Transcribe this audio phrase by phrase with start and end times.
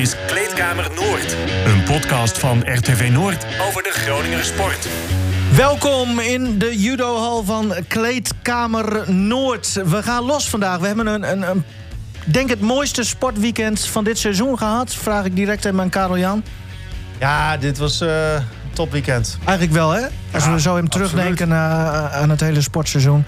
[0.00, 1.36] is Kleedkamer Noord.
[1.64, 4.88] Een podcast van RTV Noord over de Groninger sport.
[5.56, 9.72] Welkom in de judohal van Kleedkamer Noord.
[9.72, 10.78] We gaan los vandaag.
[10.78, 11.64] We hebben een, een, een
[12.24, 14.94] denk het mooiste sportweekend van dit seizoen gehad.
[14.94, 16.44] Vraag ik direct aan mijn Karel Jan.
[17.18, 18.08] Ja, dit was uh,
[18.80, 19.38] topweekend.
[19.44, 20.06] Eigenlijk wel, hè?
[20.32, 23.24] Als we zo hem terugdenken uh, aan het hele sportseizoen.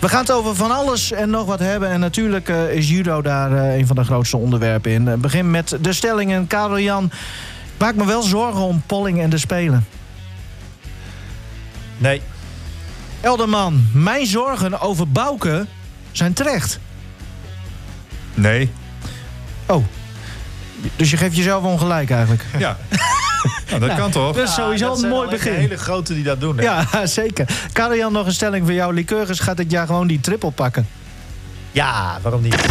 [0.00, 1.88] We gaan het over van alles en nog wat hebben.
[1.88, 5.20] En natuurlijk uh, is judo daar uh, een van de grootste onderwerpen in.
[5.20, 6.46] Begin met de stellingen.
[6.46, 7.10] Karel Jan,
[7.78, 9.86] maak me wel zorgen om Polling en de Spelen.
[11.98, 12.22] Nee.
[13.20, 15.66] Elderman, mijn zorgen over Bouke
[16.12, 16.78] zijn terecht.
[18.34, 18.70] Nee.
[19.66, 19.84] Oh.
[20.96, 22.44] Dus je geeft jezelf ongelijk eigenlijk?
[22.58, 22.76] Ja.
[23.70, 24.36] Nou, dat nou, kan toch?
[24.36, 25.52] Dat is sowieso ja, dat een mooi begin.
[25.52, 26.56] hele grote die dat doen.
[26.56, 26.62] Hè?
[26.62, 27.46] Ja, zeker.
[27.72, 28.94] Karel nog een stelling voor jou.
[28.94, 30.88] Lycurgus gaat dit jaar gewoon die triple pakken.
[31.72, 32.66] Ja, waarom niet?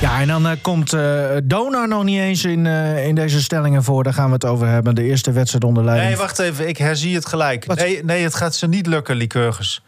[0.00, 3.84] Ja, en dan uh, komt uh, Donar nog niet eens in, uh, in deze stellingen
[3.84, 4.02] voor.
[4.02, 4.94] Daar gaan we het over hebben.
[4.94, 6.08] De eerste wedstrijd onder leiding.
[6.08, 6.68] Nee, wacht even.
[6.68, 7.66] Ik herzie het gelijk.
[7.66, 9.82] Nee, nee, het gaat ze niet lukken, Lycurgus.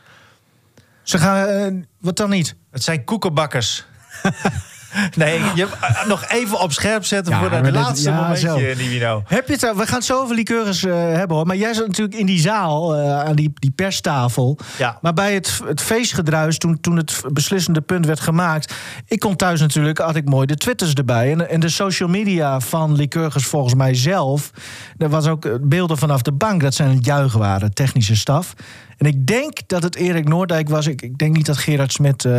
[1.02, 1.86] Ze gaan...
[2.00, 2.56] wat dan niet?
[2.70, 3.84] Het zijn koekenbakkers.
[5.14, 5.68] Nee, je,
[6.06, 9.22] nog even op scherp zetten ja, voor het laatste ja, momentje, Nivino.
[9.26, 11.46] Heb je het, we gaan het zo over liqueurs uh, hebben hoor.
[11.46, 14.58] Maar jij zat natuurlijk in die zaal, uh, aan die, die perstafel.
[14.78, 14.98] Ja.
[15.00, 18.74] Maar bij het, het feestgedruis, toen, toen het beslissende punt werd gemaakt...
[19.06, 21.32] ik kon thuis natuurlijk, had ik mooi de twitters erbij.
[21.32, 24.50] En, en de social media van liqueurs volgens mij zelf...
[24.98, 28.54] er was ook beelden vanaf de bank, dat zijn het juichen waren, technische staf...
[28.96, 30.86] En ik denk dat het Erik Noordijk was.
[30.86, 32.32] Ik, ik denk niet dat Gerard Smit uh,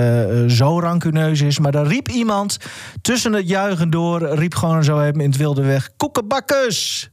[0.47, 1.59] zo rancuneus is.
[1.59, 2.57] Maar daar riep iemand
[3.01, 4.25] tussen het juichen door...
[4.25, 5.89] riep gewoon zo even in het wilde weg...
[5.97, 7.09] koekenbakkers!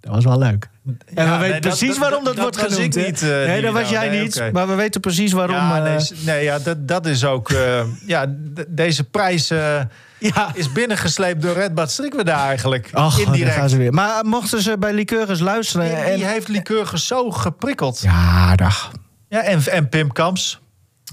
[0.00, 0.68] Dat was wel leuk.
[1.14, 2.94] En ja, we weten nee, precies dat, waarom dat, dat wordt dat genoemd.
[2.94, 4.36] Niet, uh, nee, dat was jij nee, niet.
[4.36, 4.50] Okay.
[4.50, 5.56] Maar we weten precies waarom.
[5.56, 7.50] Ja, nee, nee ja, dat, dat is ook...
[7.50, 8.26] Uh, ja,
[8.68, 9.50] deze prijs...
[9.50, 9.80] Uh,
[10.18, 10.50] ja.
[10.54, 12.88] is binnengesleept door Red Bad daar eigenlijk.
[12.92, 13.54] Ach, indirect.
[13.54, 13.92] gaan ze weer.
[13.92, 15.86] Maar mochten ze bij Lycurgus luisteren...
[15.86, 16.30] Die, die en...
[16.30, 18.00] heeft Lycurgus zo geprikkeld.
[18.00, 18.90] Ja, dag.
[19.28, 20.60] Ja, en, en Pim Kamps.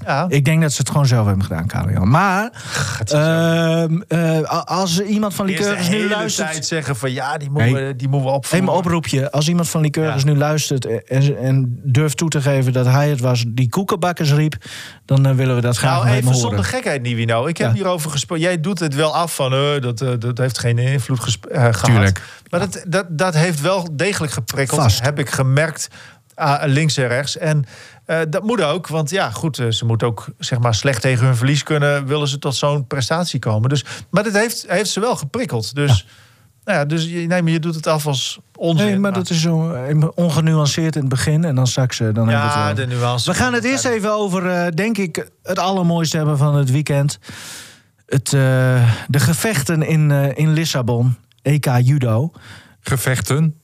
[0.06, 0.25] Ja.
[0.30, 2.06] Ik denk dat ze het gewoon zelf hebben gedaan, Karel.
[2.06, 2.52] Maar
[3.13, 6.52] uh, uh, als iemand van Lycurgus nu luistert...
[6.52, 8.69] tijd zeggen van ja, die moeten we, die moeten we opvoeren.
[8.69, 9.31] Even oproepje.
[9.31, 10.16] Als iemand van ja.
[10.24, 14.56] nu luistert en, en, durft toe te geven dat hij het was die koekenbakkers riep...
[15.06, 16.40] dan uh, willen we dat graag nou, even horen.
[16.40, 17.46] zonder gekheid, Nivino.
[17.46, 17.74] Ik heb ja.
[17.74, 18.44] hierover gesproken.
[18.44, 21.84] Jij doet het wel af van dat, dat heeft geen invloed gehad.
[21.84, 22.22] Tuurlijk.
[22.50, 24.81] Maar dat, dat, dat heeft wel degelijk geprikkeld.
[24.81, 25.02] Vast.
[25.02, 25.90] Heb ik gemerkt
[26.66, 27.38] links en rechts.
[27.38, 27.66] En
[28.07, 31.25] uh, dat moet ook, want ja, goed, uh, ze moeten ook zeg maar slecht tegen
[31.25, 33.69] hun verlies kunnen, willen ze tot zo'n prestatie komen.
[33.69, 35.75] Dus, maar dit heeft, heeft ze wel geprikkeld.
[35.75, 36.13] Dus, ja.
[36.63, 38.85] Nou ja, dus nee, maar je doet het af als onzin.
[38.85, 39.13] Nee, maar, maar.
[39.19, 39.75] dat is zo
[40.16, 43.31] ongenuanceerd in het begin en dan straks dan ja, de nuance.
[43.31, 47.19] We gaan het eerst even over, denk ik, het allermooiste hebben van het weekend.
[48.06, 52.31] Het, de gevechten in, in Lissabon, EK Judo.
[52.79, 53.59] Gevechten?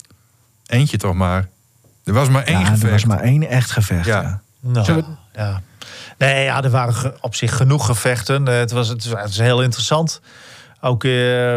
[0.66, 1.50] Eentje toch maar.
[2.04, 2.84] Er was maar één ja, gevecht.
[2.84, 4.06] Er was maar één echt gevecht.
[4.06, 4.22] Ja.
[4.22, 4.42] ja.
[4.60, 5.04] Nou, we...
[5.34, 5.62] ja.
[6.18, 8.46] Nee, ja, er waren op zich genoeg gevechten.
[8.46, 10.22] Het was, het was, het was heel interessant.
[10.82, 11.56] Ook uh,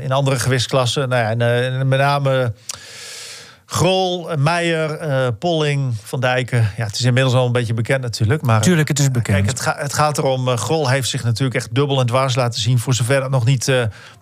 [0.00, 1.08] in andere gewichtsklassen.
[1.08, 2.52] Nou ja, en, uh, met name
[3.66, 6.70] Grol, Meijer, uh, Polling, Van Dijken.
[6.76, 8.42] Ja, het is inmiddels al een beetje bekend natuurlijk.
[8.42, 9.36] Maar, Tuurlijk, het is bekend.
[9.36, 12.60] Kijk, het, ga, het gaat erom, Grol heeft zich natuurlijk echt dubbel en dwars laten
[12.60, 12.78] zien...
[12.78, 13.72] voor zover het nog niet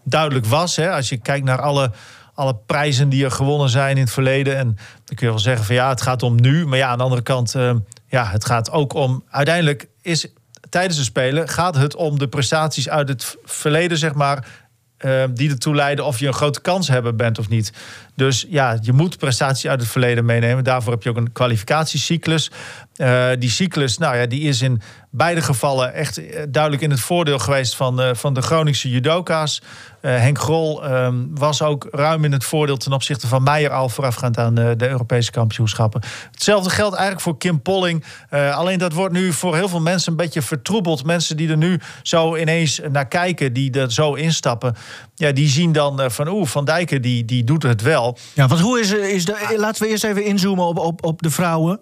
[0.05, 0.77] duidelijk was.
[0.77, 0.91] Hè.
[0.91, 1.91] Als je kijkt naar alle
[2.37, 4.57] alle prijzen die er gewonnen zijn in het verleden.
[4.57, 4.67] En
[5.05, 6.67] dan kun je wel zeggen van ja, het gaat om nu.
[6.67, 7.75] Maar ja, aan de andere kant, uh,
[8.09, 9.25] ja, het gaat ook om.
[9.31, 10.27] Uiteindelijk is
[10.71, 14.65] tijdens de Spelen gaat het om de prestaties uit het verleden, zeg maar.
[15.05, 17.73] Uh, die ertoe leiden of je een grote kans hebben bent of niet.
[18.15, 20.65] Dus ja, je moet prestaties uit het verleden meenemen.
[20.65, 22.51] Daarvoor heb je ook een kwalificatiecyclus.
[22.97, 26.21] Uh, die cyclus, nou ja, die is in beide gevallen echt
[26.53, 29.63] duidelijk in het voordeel geweest van, van de Groningse judoka's.
[30.07, 33.89] Uh, Henk Grol um, was ook ruim in het voordeel ten opzichte van Meijer al
[33.89, 36.01] voorafgaand aan de, de Europese kampioenschappen.
[36.31, 38.05] Hetzelfde geldt eigenlijk voor Kim Polling.
[38.31, 41.05] alleen dat wordt nu voor heel veel mensen een beetje vertroebeld.
[41.05, 44.75] Mensen die er nu zo ineens naar kijken, die er zo instappen,
[45.15, 48.19] ja, die zien dan van oeh, Van Dijken die, die doet het wel.
[48.35, 51.31] Ja, want hoe is, is de, laten we eerst even inzoomen op, op, op de
[51.31, 51.81] vrouwen.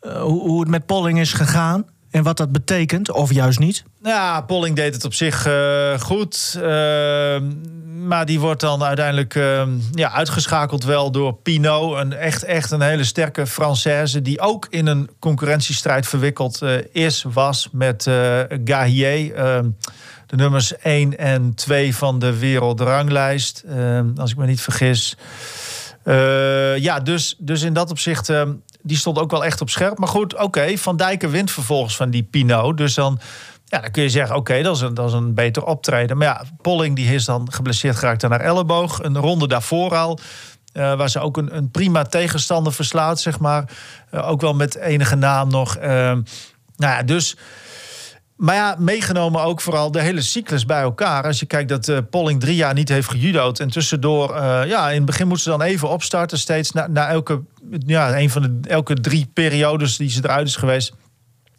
[0.00, 3.84] Hoe, hoe het met Polling is gegaan en wat dat betekent, of juist niet?
[4.02, 6.54] Ja, Polling deed het op zich uh, goed.
[6.56, 6.62] Uh,
[8.06, 9.34] maar die wordt dan uiteindelijk
[9.92, 11.96] ja, uitgeschakeld wel door Pinot.
[11.96, 14.22] Een echt, echt een hele sterke Française...
[14.22, 16.62] die ook in een concurrentiestrijd verwikkeld
[16.92, 18.02] is, was met
[18.64, 19.34] Gahier
[20.26, 23.64] de nummers 1 en 2 van de wereldranglijst.
[24.16, 25.16] Als ik me niet vergis.
[26.76, 28.32] Ja, dus, dus in dat opzicht,
[28.82, 29.98] die stond ook wel echt op scherp.
[29.98, 32.76] Maar goed, oké, Van Dijken wint vervolgens van die Pinot.
[32.76, 33.20] Dus dan
[33.64, 36.16] Ja, dan kun je zeggen, oké, dat, is een, dat is een beter optreden.
[36.16, 39.02] Maar ja, Polling die is dan geblesseerd geraakt aan haar elleboog.
[39.02, 40.18] Een ronde daarvoor al.
[40.72, 43.64] eh, waar ze ook een, een prima tegenstander verslaat, zeg maar.
[44.10, 45.76] Eh, ook wel met enige naam nog.
[45.76, 46.22] Eh, nou
[46.76, 47.36] ja, dus...
[48.40, 51.24] Maar ja, meegenomen ook vooral de hele cyclus bij elkaar.
[51.24, 53.60] Als je kijkt dat eh, Polling drie jaar niet heeft gejudo'd...
[53.60, 56.38] en tussendoor, eh, ja, in het begin moet ze dan even opstarten...
[56.38, 57.42] steeds na, na elke,
[57.86, 60.92] ja, een van de elke drie periodes die ze eruit is geweest...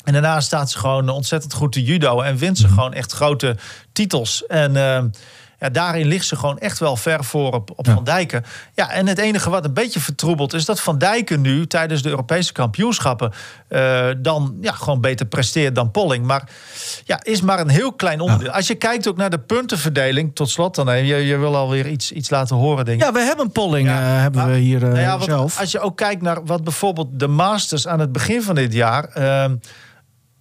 [0.04, 3.58] En daarna staat ze gewoon ontzettend goed te judo en wint ze gewoon echt grote
[3.92, 4.46] titels.
[4.46, 5.04] En eh,
[5.62, 8.44] ja, daarin ligt ze gewoon echt wel ver voor op, op Van Dijken.
[8.74, 12.10] Ja, en het enige wat een beetje vertroebelt is dat Van Dijken nu tijdens de
[12.10, 13.32] Europese kampioenschappen
[13.68, 16.26] eh, dan ja, gewoon beter presteert dan Polling.
[16.26, 16.50] Maar
[17.04, 18.52] ja, is maar een heel klein onderdeel.
[18.52, 22.12] Als je kijkt ook naar de puntenverdeling, tot slot dan, je, je wil alweer iets,
[22.12, 23.06] iets laten horen, denk ik.
[23.06, 25.60] Ja, we hebben polling Ja, eh, hebben maar- we hier eh, Nou zelf.
[25.60, 29.10] Als je ook kijkt naar wat bijvoorbeeld de Masters aan het begin van dit jaar.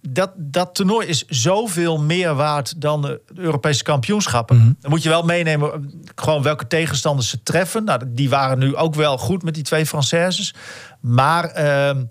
[0.09, 4.57] Dat, dat toernooi is zoveel meer waard dan de Europese kampioenschappen.
[4.57, 4.71] Mhm.
[4.79, 5.79] Dan moet je wel meenemen eh,
[6.15, 7.83] gewoon welke tegenstanders ze treffen.
[7.83, 10.53] Nou, die waren nu ook wel goed met die twee Françaises.
[10.99, 12.03] Maar ehm,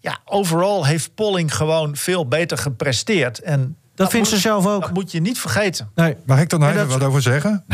[0.00, 3.38] ja, overal heeft Polling gewoon veel beter gepresteerd.
[3.40, 4.80] En Dat vindt moet- ze zelf ook.
[4.80, 5.90] Dat moet je niet vergeten.
[5.94, 7.64] Nee, Mag ik er nog En even dat- wat over zeggen?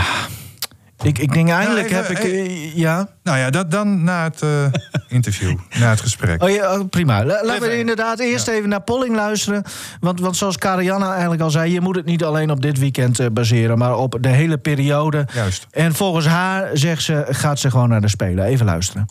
[1.02, 2.49] Ik, ik denk eindelijk Nou, heb even- ik...
[2.49, 3.08] eh, ja.
[3.23, 4.64] Nou ja, dat dan na het eh,
[5.17, 6.43] interview, na het gesprek.
[6.43, 7.25] Oh ja, oh, prima.
[7.25, 9.62] La- Laten we inderdaad eerst even naar Polling luisteren.
[10.00, 11.73] Want, want zoals Karianna eigenlijk al zei...
[11.73, 13.79] je moet het niet alleen op dit weekend eh, baseren...
[13.79, 15.26] maar op de hele periode.
[15.35, 15.67] Juist.
[15.70, 18.44] En volgens haar, zegt ze, gaat ze gewoon naar de Spelen.
[18.44, 19.06] Even luisteren.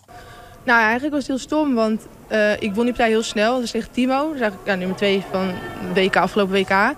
[0.66, 3.54] Nou, eigenlijk was het heel stom, want eh, ik won die partij heel snel.
[3.54, 5.48] Dat is tegen Timo, dat is eigenlijk ja, nummer 2 van
[5.94, 6.94] de WK, afgelopen WK.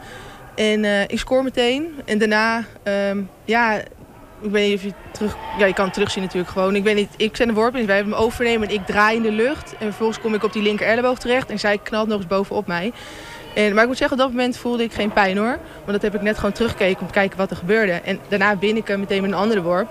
[0.55, 1.85] En eh, ik scoor meteen.
[2.05, 3.81] En daarna, ehm, ja,
[4.41, 5.35] ik weet niet of je terug...
[5.57, 6.75] Ja, je kan het terugzien natuurlijk gewoon.
[6.75, 9.15] Ik weet niet, ik zet een worp in, wij hebben hem overnemen en ik draai
[9.15, 9.71] in de lucht.
[9.71, 12.67] En vervolgens kom ik op die linker elleboog terecht en zij knalt nog eens bovenop
[12.67, 12.91] mij.
[13.55, 15.57] En, maar ik moet zeggen, op dat moment voelde ik geen pijn hoor.
[15.85, 17.91] Want dat heb ik net gewoon teruggekeken om te kijken wat er gebeurde.
[17.91, 19.89] En daarna win ik hem meteen met een andere worp.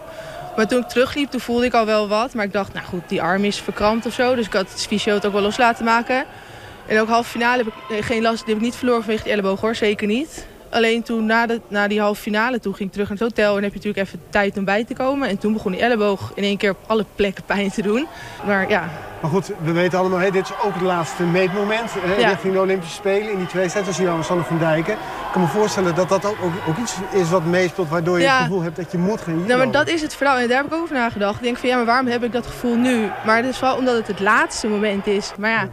[0.57, 2.35] Maar toen ik terugliep, toen voelde ik al wel wat.
[2.35, 4.35] Maar ik dacht, nou goed, die arm is verkrampt of zo.
[4.35, 6.25] Dus ik had het fysio het ook wel los laten maken.
[6.87, 8.39] En ook halve finale heb ik eh, geen last.
[8.45, 10.47] Die heb ik niet verloren vanwege die elleboog hoor, zeker niet.
[10.71, 13.57] Alleen toen na, de, na die halve finale, toen ging ik terug naar het hotel.
[13.57, 15.29] En heb je natuurlijk even tijd om bij te komen.
[15.29, 18.07] En toen begon die elleboog in één keer op alle plekken pijn te doen.
[18.47, 18.89] Maar ja,
[19.21, 22.29] Maar goed, we weten allemaal, hè, dit is ook het laatste meetmoment hè, Ja.
[22.29, 23.31] richting de Olympische Spelen.
[23.33, 24.93] In die twee sets zie je aan Sander van Dijken.
[24.93, 27.89] Ik kan me voorstellen dat dat ook, ook, ook iets is wat meespeelt...
[27.89, 28.35] waardoor je Ja.
[28.37, 30.37] het gevoel hebt dat je moet gaan Nou, maar dat is het verhaal.
[30.39, 31.37] En daar heb ik ook over nagedacht.
[31.37, 33.09] Ik denk van ja, maar waarom heb ik dat gevoel nu?
[33.27, 35.33] Maar het is vooral omdat het het laatste moment is.
[35.39, 35.69] Maar ja,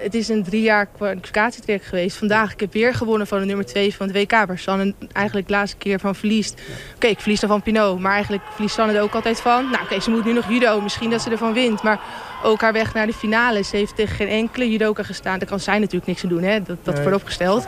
[0.00, 2.16] het is een drie jaar kwalificatietrek geweest.
[2.16, 4.30] Vandaag, ik heb weer gewonnen van de nummer twee van het WK.
[4.30, 6.60] Waar Sanne eigenlijk de laatste keer van verliest.
[6.94, 7.98] Oké, ik verlies dan van Pinot.
[8.00, 9.70] Maar eigenlijk verliest Sanne er ook altijd van.
[9.70, 10.80] Nou oké, ze moet nu nog judo.
[10.80, 11.82] Misschien dat ze ervan wint.
[11.82, 12.00] Maar
[12.42, 13.62] ook haar weg naar de finale.
[13.62, 15.38] Ze heeft tegen geen enkele judoka gestaan.
[15.38, 16.42] Daar kan zij natuurlijk niks aan doen.
[16.42, 16.62] Hè?
[16.62, 17.14] Dat, dat Nee.
[17.14, 17.66] opgesteld.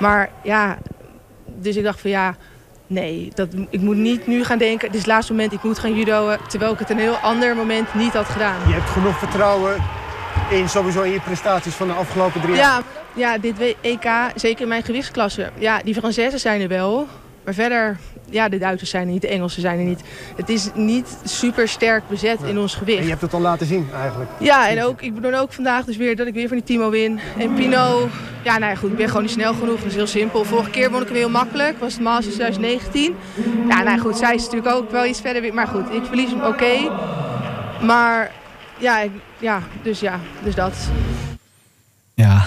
[0.00, 0.78] Maar ja,
[1.46, 2.36] dus ik dacht van ja...
[2.86, 5.78] Nee, dat, ik moet niet nu gaan denken, dit is het laatste moment, ik moet
[5.78, 6.36] gaan judoën.
[6.48, 8.68] Terwijl ik het een heel ander moment niet had gedaan.
[8.68, 9.82] Je hebt genoeg vertrouwen
[10.50, 12.64] in sowieso in je prestaties van de afgelopen drie jaar.
[12.64, 12.82] Ja,
[13.14, 15.50] ja, dit EK, zeker in mijn gewichtsklasse.
[15.58, 17.06] Ja, die Fransezen zijn er wel.
[17.44, 17.96] Maar verder,
[18.30, 20.00] ja, de Duitsers zijn er niet, de Engelsen zijn er niet.
[20.36, 23.02] Het is niet super sterk bezet in ons En gewicht.
[23.02, 24.30] je hebt het al laten zien eigenlijk.
[24.38, 26.90] Ja, en ook, ik bedoel ook vandaag dus weer dat ik weer van die Timo
[26.90, 27.20] win.
[27.38, 28.08] En Pino,
[28.42, 29.76] ja, nou ja, goed, ik ben gewoon niet snel genoeg.
[29.78, 30.44] Dat is heel simpel.
[30.44, 31.78] Vorige keer won ik hem heel makkelijk.
[31.78, 33.16] was het Masters 2019.
[33.68, 35.42] Ja, nou ja, goed, zij is natuurlijk ook wel iets verder.
[35.42, 35.54] weer.
[35.54, 36.90] Maar goed, ik verlies hem oké.
[37.82, 38.30] Maar
[38.84, 40.72] ja, ik- ja, dus ja, dus dat.
[42.14, 42.46] Ja.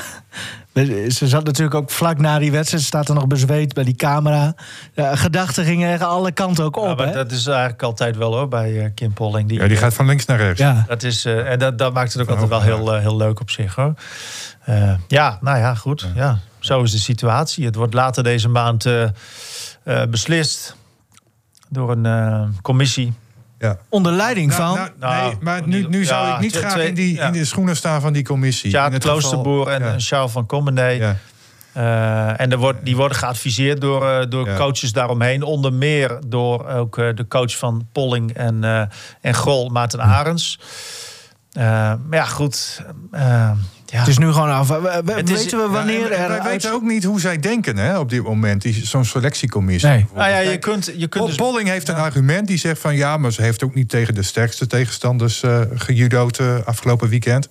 [1.10, 2.82] Ze zat natuurlijk ook vlak na die wedstrijd.
[2.84, 4.56] Ze staat er nog bezweet bij die camera.
[4.94, 6.98] Ja, gedachten gingen echt alle kanten ook Ja, op.
[6.98, 7.14] maar hè?
[7.14, 9.52] dat is eigenlijk altijd wel hoor bij eh, Kim Polling.
[9.54, 10.60] Ja, die gaat van links naar rechts.
[10.60, 10.84] ja.
[10.88, 13.18] Dat is, eh, en dat, dat maakt het ook Van altijd wel heel, eh, heel
[13.18, 13.94] leuk op zich hoor.
[14.64, 16.08] Eh, ja, nou ja, goed.
[16.16, 16.40] Ja.
[16.60, 17.66] zo is de situatie.
[17.66, 20.76] Het wordt later deze maand eh, eh, beslist
[21.70, 23.14] door een eh, commissie.
[23.60, 23.78] Ja.
[23.90, 24.76] Onder leiding Nou, van...
[24.76, 27.26] nou, Nou, nee, maar nu, nu ja, zou ik niet graag twee- in, die, ja.
[27.26, 28.78] in de schoenen staan van die commissie.
[28.78, 29.94] In het Kloosterboer en, ja.
[29.98, 30.98] Charles van Commenday.
[30.98, 31.16] Ja.
[31.74, 34.56] Eh, en er wordt, die worden geadviseerd door, eh, door Ja.
[34.56, 35.44] coaches daaromheen.
[35.44, 38.82] Onder meer door ook eh, de coach van Polling en, eh,
[39.22, 40.60] en Grol, Maarten Arends.
[41.52, 42.82] Eh, maar ja, goed.
[43.92, 44.00] Ja.
[44.00, 44.68] Het is nu gewoon af.
[44.68, 46.28] We- we- Het is- weten we wanneer Ja, en er...
[46.28, 48.62] wij uit- weten ook niet hoe zij denken hè, op dit moment.
[48.62, 49.90] Die- Zo'n selectiecommissie.
[49.90, 50.06] Nee.
[50.16, 51.36] nou ja, je kunt, je kunt dus...
[51.36, 54.24] Polling heeft een argument die zegt van ja, maar ze heeft ook niet tegen de
[54.24, 57.48] sterkste tegenstanders eh gejudo'd eh, afgelopen weekend.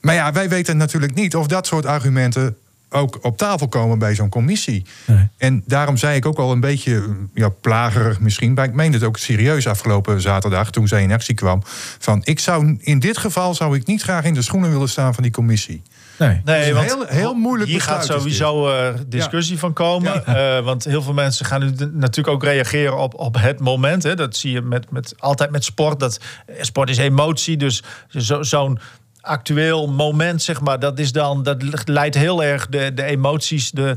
[0.00, 2.56] Maar ja, wij weten natuurlijk niet of dat soort argumenten
[2.96, 4.84] ook op tafel komen bij zo'n commissie.
[5.06, 5.28] Nee.
[5.38, 8.54] En daarom zei ik ook al een beetje ja, plagerig misschien.
[8.54, 11.60] Maar ik meende het ook serieus afgelopen zaterdag toen zij in actie kwam.
[11.98, 15.14] Van ik zou in dit geval zou ik niet graag in de schoenen willen staan
[15.14, 15.82] van die commissie.
[16.18, 16.40] Nee.
[16.44, 20.26] Nee, is een want heel- heel moeilijk hier gaat sowieso eh, discussie van komen.
[20.26, 24.02] Eh, want heel veel mensen gaan nu de- natuurlijk ook reageren op, op het moment.
[24.02, 24.14] Hè.
[24.14, 26.00] Dat zie je met, met, altijd met sport.
[26.00, 28.78] Dat, eh, sport is emotie, dus zo- zo'n
[29.26, 33.96] actueel moment, zeg maar, dat is dan, dat leidt heel erg de, de emoties de,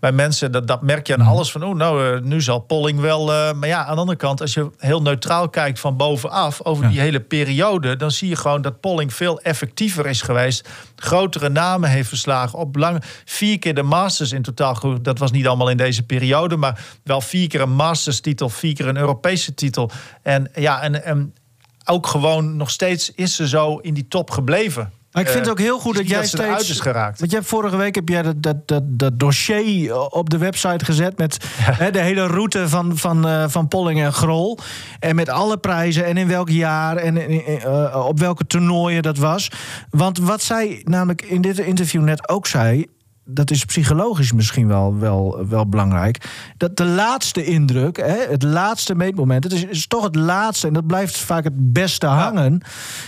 [0.00, 0.52] bij mensen.
[0.52, 3.32] Dat, dat merk je aan alles van, oh, nou, eh, nu zal Polling wel.
[3.32, 6.88] eh, maar ja, aan de andere kant, als je heel neutraal kijkt van bovenaf over
[6.88, 10.68] die hele periode, dan zie je gewoon dat Polling veel effectiever is geweest.
[10.96, 12.58] Grotere namen heeft verslagen.
[12.58, 15.02] Op lang, vier keer de Masters in totaal.
[15.02, 18.88] Dat was niet allemaal in deze periode, maar wel vier keer een Masters-titel, vier keer
[18.88, 19.90] een Europese titel.
[20.22, 21.34] En ja, en, en
[21.90, 24.92] ook gewoon nog steeds is ze zo in die top gebleven.
[25.12, 26.70] Maar ik vind het ook heel goed dus dat jij dat steeds...
[26.70, 27.18] is geraakt.
[27.18, 30.84] Want jij hebt vorige week heb jij dat, dat, dat, dat dossier op de website
[30.84, 31.18] gezet...
[31.18, 34.58] met hè, de hele route van, van, eh, van Polling en Grol.
[34.98, 39.50] En met alle prijzen en in welk jaar en eh, op welke toernooien dat was.
[39.90, 42.86] Want wat zij namelijk in dit interview net ook zei...
[43.32, 46.24] dat is psychologisch misschien wel, wel, wel belangrijk.
[46.56, 49.44] Dat de laatste indruk, hè, het laatste meetmoment...
[49.44, 52.62] het is, is toch het laatste en dat blijft vaak het beste hangen.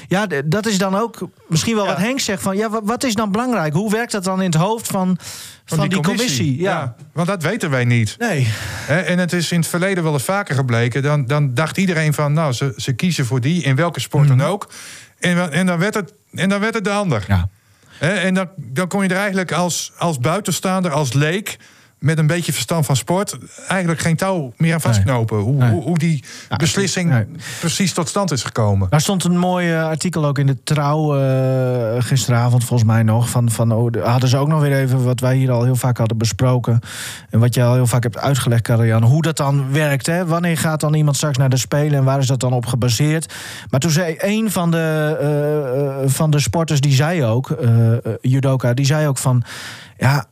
[0.08, 1.90] Ja, dat is dan ook misschien wel Ja.
[1.90, 2.56] wat Henk zegt van...
[2.56, 3.72] ja, wa- wat is dan belangrijk?
[3.72, 5.18] Hoe werkt dat dan in het hoofd van,
[5.64, 6.60] van, die, commissie?
[6.60, 6.94] Ja.
[7.12, 8.14] want dat weten wij niet.
[8.18, 8.46] Nee.
[8.86, 11.02] Hè, en het is in het verleden wel eens vaker gebleken.
[11.02, 14.42] Dan, dan dacht iedereen van, nou, ze, ze kiezen voor die, in welke sport dan
[14.42, 14.68] ook.
[15.18, 17.20] En, en, dan, werd het, en dan werd het de ander.
[17.20, 17.32] Mhm.
[17.32, 17.48] Ja.
[17.98, 21.58] En dan, dan kon je er eigenlijk als, als buitenstaander, als leek...
[22.02, 23.38] met een beetje verstand van sport...
[23.68, 25.38] eigenlijk geen touw meer aan vastknopen.
[25.38, 25.70] Hoe, Nee.
[25.70, 27.26] hoe, hoe die Ja, beslissing nee.
[27.60, 28.86] precies tot stand is gekomen.
[28.90, 33.28] Daar stond een mooi eh, artikel ook in de Trouw eh, gisteravond, volgens mij nog.
[33.28, 35.76] Van, van, oh, de- hadden ze ook nog weer even wat wij hier al heel
[35.76, 36.80] vaak hadden besproken.
[37.30, 39.02] En wat je al heel vaak hebt uitgelegd, Karajan.
[39.02, 40.06] Hoe dat dan werkt.
[40.06, 40.26] Hè?
[40.26, 43.34] Wanneer gaat dan iemand straks naar de Spelen en waar is dat dan op gebaseerd?
[43.70, 45.16] Maar toen zei een van de,
[46.02, 47.56] eh, van de sporters, die zei ook,
[48.20, 49.42] judoka, die zei ook van...
[49.98, 50.26] Ja,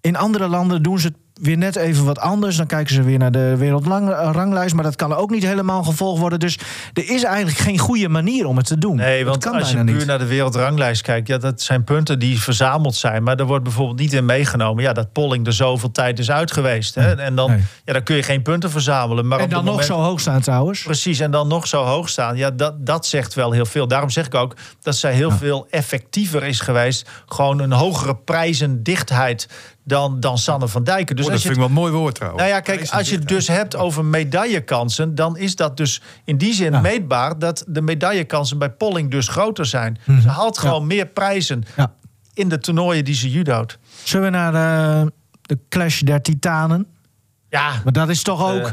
[0.00, 2.56] in andere landen doen ze het weer net even wat anders.
[2.56, 4.74] Dan kijken ze weer naar de wereldranglijst.
[4.74, 6.40] Maar dat kan ook niet helemaal gevolgd worden.
[6.40, 6.58] Dus
[6.92, 8.96] er is eigenlijk geen goede manier om het te doen.
[8.96, 10.06] Nee, want kan als je puur niet.
[10.06, 13.22] naar de wereldranglijst kijkt, ja, dat zijn punten die verzameld zijn.
[13.22, 16.52] Maar er wordt bijvoorbeeld niet in meegenomen ja, dat Polling er zoveel tijd is uit
[16.52, 16.94] geweest.
[16.94, 17.14] Hè?
[17.16, 17.62] En dan, Nee.
[17.84, 19.28] ja, dan kun je geen punten verzamelen.
[19.28, 20.82] Maar En dan nog moment, zo hoog staan trouwens.
[20.82, 22.36] Precies, en dan nog zo hoog staan.
[22.36, 23.88] Ja, dat, dat zegt wel heel veel.
[23.88, 27.08] Daarom zeg ik ook dat zij heel veel effectiever is geweest.
[27.26, 29.48] Gewoon een hogere prijzendichtheid
[29.90, 31.16] dan, dan Sanne van Dijken.
[31.16, 32.42] Dus Oh, dat vind ik wel een mooi woord trouwens.
[32.42, 36.38] nou ja, kijk, als je het dus hebt over medaillekansen, dan is dat dus in
[36.38, 36.80] die zin Ja.
[36.80, 39.98] meetbaar dat de medaillekansen bij Polling dus groter zijn.
[40.22, 41.92] Ze haalt gewoon meer prijzen Ja.
[42.34, 43.78] in de toernooien die ze judoot.
[44.04, 46.86] Zullen we naar de, de Clash der Titanen?
[47.48, 48.66] Ja, Maar dat is toch ook...
[48.66, 48.72] Eh.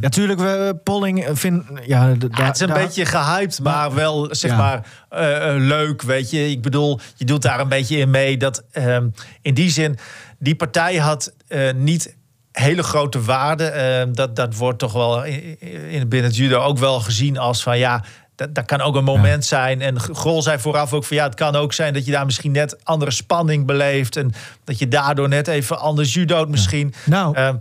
[0.00, 1.64] ja, tuurlijk, we, Polling vind...
[1.86, 4.56] Ja, Ja, het is een beetje gehyped, maar wel zeg Ja.
[4.56, 6.50] maar eh, eh, leuk, weet je.
[6.50, 9.08] Ik bedoel, je doet daar een beetje in mee dat ehm,
[9.42, 9.98] in die zin
[10.38, 12.16] die partij had eh, niet
[12.52, 13.64] hele grote waarde.
[13.64, 17.62] Ehm, dat, dat wordt toch wel in, in binnen het judo ook wel gezien als
[17.62, 18.04] van ja.
[18.34, 19.80] Dat, dat kan ook een moment zijn.
[19.80, 22.52] En Grol zei vooraf ook van ja, het kan ook zijn dat je daar misschien
[22.52, 24.16] net andere spanning beleeft.
[24.16, 24.32] En
[24.64, 26.94] dat je daardoor net even anders judoot misschien.
[27.04, 27.34] Nou.
[27.34, 27.56] Ehm,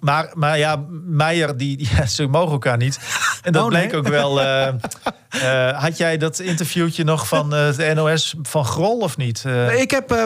[0.00, 2.98] maar, maar ja, Meijer, die, ze mogen elkaar niet.
[3.42, 3.86] En dat Oh, nee?
[3.86, 4.40] bleek ook wel.
[5.42, 9.42] eh, had jij dat interviewtje nog van eh, de NOS van Grol of niet?
[9.46, 10.18] Eh, Ik heb eh,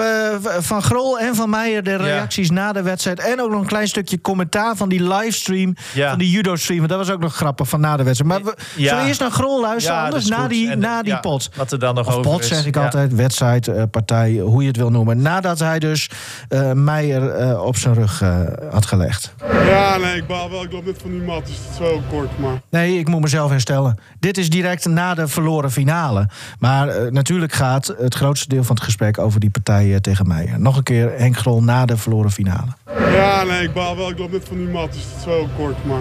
[0.59, 3.21] van Grol en van Meijer de reacties na de wedstrijd...
[3.21, 5.75] en ook nog een klein stukje commentaar van die livestream...
[5.95, 6.09] Ja.
[6.11, 6.87] van die judo-stream.
[6.87, 8.33] Dat was ook nog grappig van na de wedstrijd.
[8.33, 8.89] Maar we, Ja.
[8.89, 9.99] zullen we eerst naar Grol luisteren?
[9.99, 11.51] Ja, anders na die, En, na die ja, pot.
[11.57, 12.49] Wat er dan nog Of over pot is.
[12.49, 12.85] zeg ik Ja.
[12.85, 15.23] altijd, wedstrijd, eh, partij, hoe je het wil noemen.
[15.23, 16.11] Nadat hij dus
[16.49, 19.35] eh Meijer eh, op zijn rug eh, had gelegd.
[19.67, 20.63] Ja, nee, ik baal wel.
[20.63, 22.39] Ik loop net van die mat, dus het is wel kort.
[22.39, 23.99] Maar Nee, ik moet mezelf herstellen.
[24.21, 26.29] Dit is direct na de verloren finale.
[26.59, 30.29] Maar eh, natuurlijk gaat het grootste deel van het gesprek over die partij eh, tegen
[30.29, 30.61] Meijer.
[30.61, 32.71] Nog een keer Henk Grol na de verloren finale.
[33.13, 34.11] ja, nee, ik baal wel.
[34.11, 35.85] Ik loop net van die mat, dus het is wel kort.
[35.85, 36.01] Maar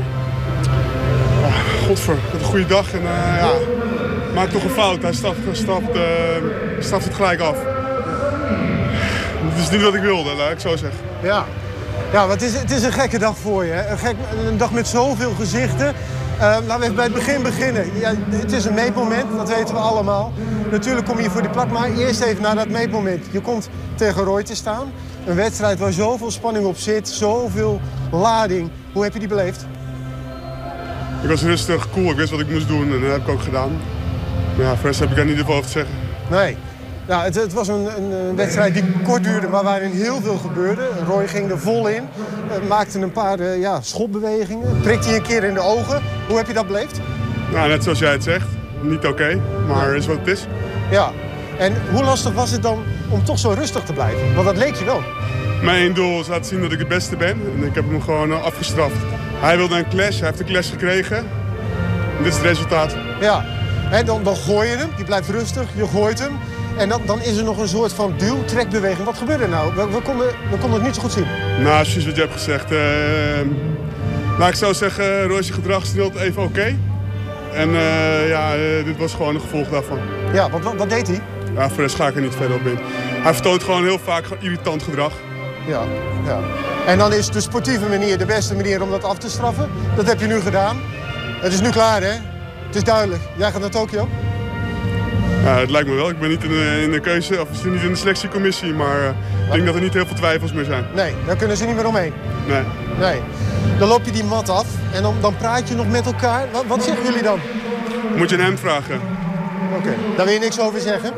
[1.41, 3.51] ja, godver, had een goede dag en eh, ja,
[4.33, 5.01] maak toch een fout.
[5.01, 5.97] Hij stapt, stapt,
[6.79, 7.57] stapt het gelijk af.
[9.41, 10.99] Het is niet wat ik wilde, laat ik zo zeggen.
[11.21, 11.45] Ja,
[12.11, 13.71] ja maar het, is, het is een gekke dag voor je.
[13.71, 13.91] hè.
[13.91, 14.15] Een, gek,
[14.47, 15.93] een dag met zoveel gezichten.
[16.37, 17.99] Eh, laten we even bij het begin beginnen.
[17.99, 20.33] Ja, het is een meetmoment, dat weten we allemaal.
[20.71, 23.25] Natuurlijk kom je voor die plak, maar eerst even naar dat meetmoment.
[23.31, 24.91] Je komt tegen Roy te staan.
[25.25, 28.69] Een wedstrijd waar zoveel spanning op zit, zoveel lading.
[28.93, 29.65] Hoe heb je die beleefd?
[31.21, 32.09] Ik was rustig, cool.
[32.09, 33.71] Ik wist wat ik moest doen en dat heb ik ook gedaan.
[34.55, 35.95] Maar ja, voor rest heb ik daar niet veel over te zeggen.
[36.29, 36.57] Nee.
[37.07, 40.37] Ja, het, het was een, een, een wedstrijd die kort duurde, maar waarin heel veel
[40.37, 40.87] gebeurde.
[41.05, 42.03] Roy ging er vol in,
[42.49, 46.01] eh, maakte een paar eh, ja, schopbewegingen, prikte hij een keer in de ogen.
[46.27, 46.99] Hoe heb je dat beleefd?
[47.51, 48.47] Nou, net zoals jij het zegt.
[48.81, 50.47] Niet oké, maar is wat het is.
[50.91, 51.11] Ja.
[51.57, 54.33] En hoe lastig was het dan om toch zo rustig te blijven?
[54.35, 55.01] Want dat leek je wel.
[55.63, 57.41] Mijn doel is laten zien dat ik het beste ben.
[57.55, 58.95] En ik heb hem gewoon eh, afgestraft.
[59.39, 61.17] Hij wilde een clash, hij heeft een clash gekregen.
[61.17, 62.95] En dit is het resultaat.
[63.19, 63.45] Ja.
[63.91, 66.31] En dan, dan gooi je hem, je blijft rustig, je gooit hem.
[66.77, 69.05] En dan, dan is er nog een soort van duw-trekbeweging.
[69.05, 69.75] Wat gebeurde er nou?
[69.75, 71.25] We, we, konden, we konden het niet zo goed zien.
[71.61, 72.71] Nou, precies wat je hebt gezegd.
[72.71, 72.77] eh
[74.37, 76.75] nou, ik zou zeggen, Roy's gedrag is even oké.
[77.53, 79.99] En eh, ja, eh, dit was gewoon een gevolg daarvan.
[80.33, 81.21] Ja, wat, wat, wat deed hij?
[81.55, 82.77] Ja, voor de ga ik er niet verder op in.
[83.23, 85.11] Hij vertoont gewoon heel vaak irritant gedrag.
[85.67, 85.81] Ja,
[86.25, 86.39] ja.
[86.85, 89.69] En dan is de sportieve manier de beste manier om dat af te straffen.
[89.95, 90.77] Dat heb je nu gedaan.
[91.41, 92.13] Het is nu klaar, hè?
[92.65, 93.21] Het is duidelijk.
[93.37, 94.07] Jij gaat naar Tokio?
[95.47, 96.09] Ja, het lijkt me wel.
[96.09, 99.09] Ik ben niet in de, in de keuze, of niet in de selectiecommissie, maar eh,
[99.45, 100.85] ik denk dat er niet heel veel twijfels meer zijn.
[100.95, 102.13] Nee, daar kunnen ze niet meer omheen.
[102.47, 102.63] Nee.
[102.99, 103.21] Nee.
[103.79, 106.47] Dan loop je die mat af en dan, dan praat je nog met elkaar.
[106.51, 107.39] Wat, wat zeggen jullie dan?
[108.15, 108.99] Moet je aan hem vragen.
[109.77, 111.13] Oké, daar wil je niks over zeggen?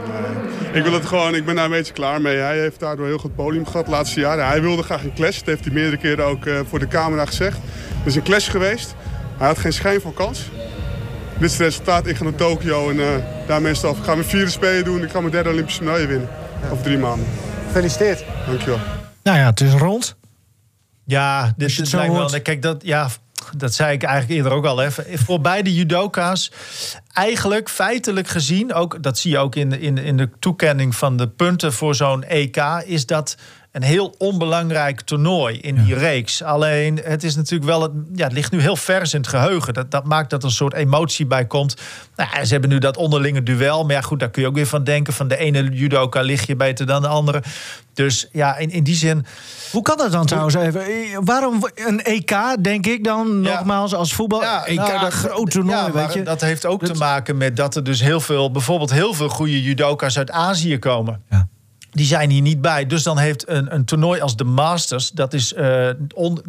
[0.74, 2.38] Ik wil het gewoon, ik ben daar een beetje klaar mee.
[2.38, 4.48] Hij heeft daardoor heel goed podium gehad de laatste jaren.
[4.48, 5.38] Hij wilde graag een clash.
[5.38, 7.58] Dat heeft hij meerdere keren ook eh, voor de camera gezegd.
[8.02, 8.96] Er is een clash geweest.
[9.38, 10.50] Hij had geen schijn van kans.
[11.40, 12.08] Dit is het resultaat.
[12.08, 13.98] Ik ga naar Tokio en uh, het af.
[13.98, 15.04] Ik ga mijn vierde spelen doen.
[15.04, 16.30] Ik ga mijn derde Olympische medaille winnen.
[16.72, 17.28] Over drie maanden.
[17.66, 18.24] Gefeliciteerd.
[18.48, 18.80] Dankjewel.
[19.24, 20.16] Nou ja, het is rond.
[21.06, 22.42] Ja, dit, dit lijkt wel.
[22.42, 23.10] Kijk, dat, ja,
[23.58, 24.78] dat zei ik eigenlijk eerder ook al.
[24.78, 24.88] Hè.
[25.14, 26.52] Voor beide judoka's,
[27.14, 30.96] eigenlijk feitelijk gezien, ook, dat zie je ook in, de- in, de- in de toekenning
[30.96, 33.38] van de punten voor zo'n EK, is dat
[33.72, 36.44] een heel onbelangrijk toernooi in die reeks.
[36.44, 39.74] Alleen, het is natuurlijk wel, het, ja, het ligt nu heel vers in het geheugen.
[39.74, 41.76] Dat, dat maakt dat er een soort emotie bij komt.
[42.16, 44.68] Nou, ze hebben nu dat onderlinge duel, maar ja, goed, daar kun je ook weer
[44.68, 45.14] van denken.
[45.14, 47.44] Van de ene judoka lig je beter dan de andere.
[47.94, 49.26] Dus ja, in, in die zin.
[49.72, 50.82] Hoe kan dat dan trouwens even?
[50.82, 53.54] Eh, Waarom een EK, denk ik dan, Ja.
[53.54, 54.42] nogmaals, als voetbal?
[54.42, 56.24] Ja, EK, nou, dat groot toernooi, ja, weet je.
[56.24, 59.30] Dat heeft ook Dat- te maken met dat er dus heel veel, bijvoorbeeld heel veel
[59.30, 61.22] goede judoka's uit Azië komen.
[61.30, 61.48] Ja.
[61.92, 62.86] Die zijn hier niet bij.
[62.86, 65.90] Dus dan heeft een, een toernooi als de Masters, dat is eh,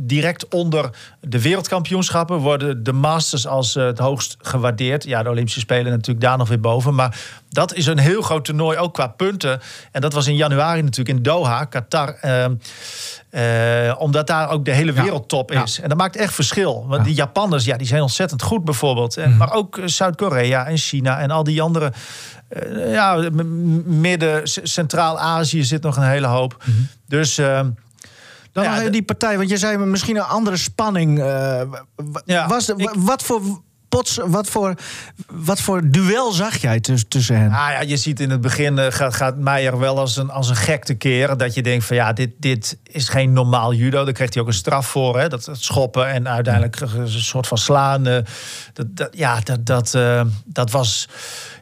[0.01, 5.05] direct onder de wereldkampioenschappen, worden de Masters als eh, het hoogst gewaardeerd.
[5.05, 6.95] Ja, de Olympische Spelen natuurlijk daar nog weer boven.
[6.95, 7.21] Maar
[7.53, 9.61] dat is een heel groot toernooi, ook qua punten.
[9.93, 12.15] En dat was in januari natuurlijk in Doha, Qatar.
[12.21, 12.55] ehm,
[13.31, 15.63] eh, omdat daar ook de hele wereldtop Ja.
[15.63, 15.81] is.
[15.81, 16.85] En dat maakt echt verschil.
[16.89, 19.17] Want die Japanners, ja, die zijn ontzettend goed bijvoorbeeld.
[19.17, 19.37] Mhm.
[19.37, 21.93] Maar ook eh, Zuid-Korea en China en al die andere.
[22.49, 23.29] eh, ja,
[23.85, 26.57] midden, Centraal-Azië zit nog een hele hoop.
[26.65, 26.77] Mhm.
[27.07, 27.71] Dus ehm,
[28.53, 31.19] Dan nog even die partij, want je zei me misschien een andere spanning.
[32.49, 33.41] was ik- Wat voor
[33.91, 34.75] pots, wat voor,
[35.27, 37.51] wat voor duel zag jij tuss- tussen hen?
[37.51, 40.49] Nou ja, je ziet in het begin eh, gaat, gaat Meijer wel als een, als
[40.49, 41.37] een gek tekeer.
[41.37, 44.05] Dat je denkt van ja, dit, dit is geen normaal judo.
[44.05, 45.19] Daar kreeg hij ook een straf voor.
[45.19, 45.29] Hè?
[45.29, 48.07] Dat, dat schoppen en uiteindelijk een soort van slaan.
[48.07, 48.25] eh,
[48.73, 51.09] dat, dat, ja, dat, dat, eh, dat was...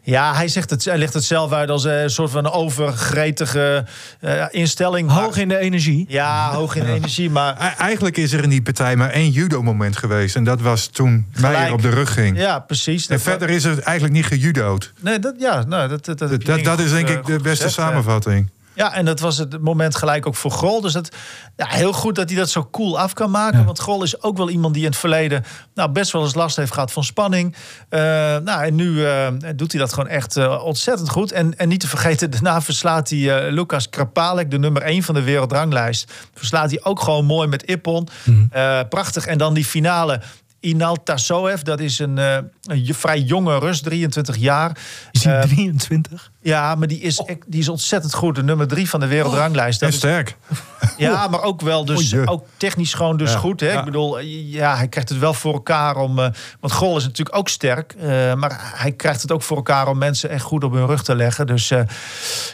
[0.09, 3.85] Ja, hij, zegt het, hij legt het zelf uit als eh, een soort van overgretige
[4.21, 5.09] eh, instelling.
[5.09, 6.05] Maar- Hoog in de energie.
[6.09, 7.31] Ja, hoog in de energie.
[7.31, 10.37] Maar Eigenlijk is er in die partij maar één judo-moment geweest.
[10.37, 12.39] En dat was toen Meijer op de rug ging.
[12.39, 13.07] ja, precies.
[13.07, 14.93] En Dat- verder is er eigenlijk niet gejudo'd.
[15.01, 17.25] Nee, dat, ja, nou, dat, dat, dat, Dat, denk dat ik is denk eh, ik
[17.27, 18.49] de beste gezegd, samenvatting.
[18.79, 20.81] Ja, en dat was het moment gelijk ook voor Grol.
[20.81, 21.09] Dus dat,
[21.57, 23.65] ja, heel goed dat hij dat zo cool af kan maken.
[23.65, 26.57] Want Grol is ook wel iemand die in het verleden nou, best wel eens last
[26.57, 27.57] heeft gehad van spanning.
[27.89, 28.01] Eh,
[28.37, 31.33] nou, en nu eh, doet hij dat gewoon echt eh, ontzettend goed.
[31.33, 35.23] En, en niet te vergeten, daarna verslaat hij Lucas Krapalek, de nummer 1 van de
[35.23, 36.13] wereldranglijst.
[36.35, 38.09] Verslaat hij ook gewoon mooi met Ippon.
[38.51, 39.27] Eh, prachtig.
[39.27, 40.21] En dan die finale.
[40.61, 44.77] Inal Tassoev, dat is een, eh, een je- vrij jonge Rus, 23 jaar.
[45.11, 46.31] Is hij Eh, 23?
[46.43, 48.35] ja, maar die is, echt- die is ontzettend goed.
[48.35, 49.81] De nummer drie van de wereldranglijst.
[49.81, 50.37] Dat En is- sterk.
[50.97, 53.61] ja, maar ook wel dus ook technisch gewoon dus Ja, goed.
[53.61, 53.73] Hè?
[53.73, 53.79] ja.
[53.79, 56.19] Ik bedoel, ja, hij krijgt het wel voor elkaar om.
[56.19, 56.29] eh,
[56.61, 57.93] want Gol is natuurlijk ook sterk.
[57.99, 61.03] eh, maar hij krijgt het ook voor elkaar om mensen echt goed op hun rug
[61.03, 61.47] te leggen.
[61.47, 61.81] Dus eh,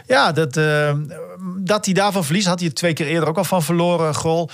[0.07, 0.93] ja, dat, eh,
[1.59, 4.51] dat hij daarvan verliest, had hij het twee keer eerder ook al van verloren, Gol.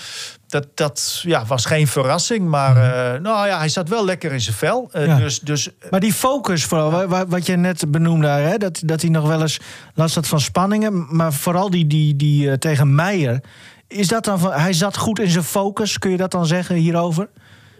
[0.51, 2.49] Dat, dat ja, was geen verrassing.
[2.49, 4.89] Maar eh, nou ja, hij zat wel lekker in zijn vel.
[4.93, 5.17] Eh, Ja.
[5.17, 9.01] Dus, dus Maar die focus vooral, wa- wa- wat je net benoemde hè, dat, dat
[9.01, 9.59] hij nog wel eens
[9.95, 11.07] last had van spanningen.
[11.17, 13.41] Maar vooral die, die, die eh, tegen Meijer.
[13.89, 16.75] Is dat dan van, hij zat goed in zijn focus, kun je dat dan zeggen
[16.77, 17.29] hierover?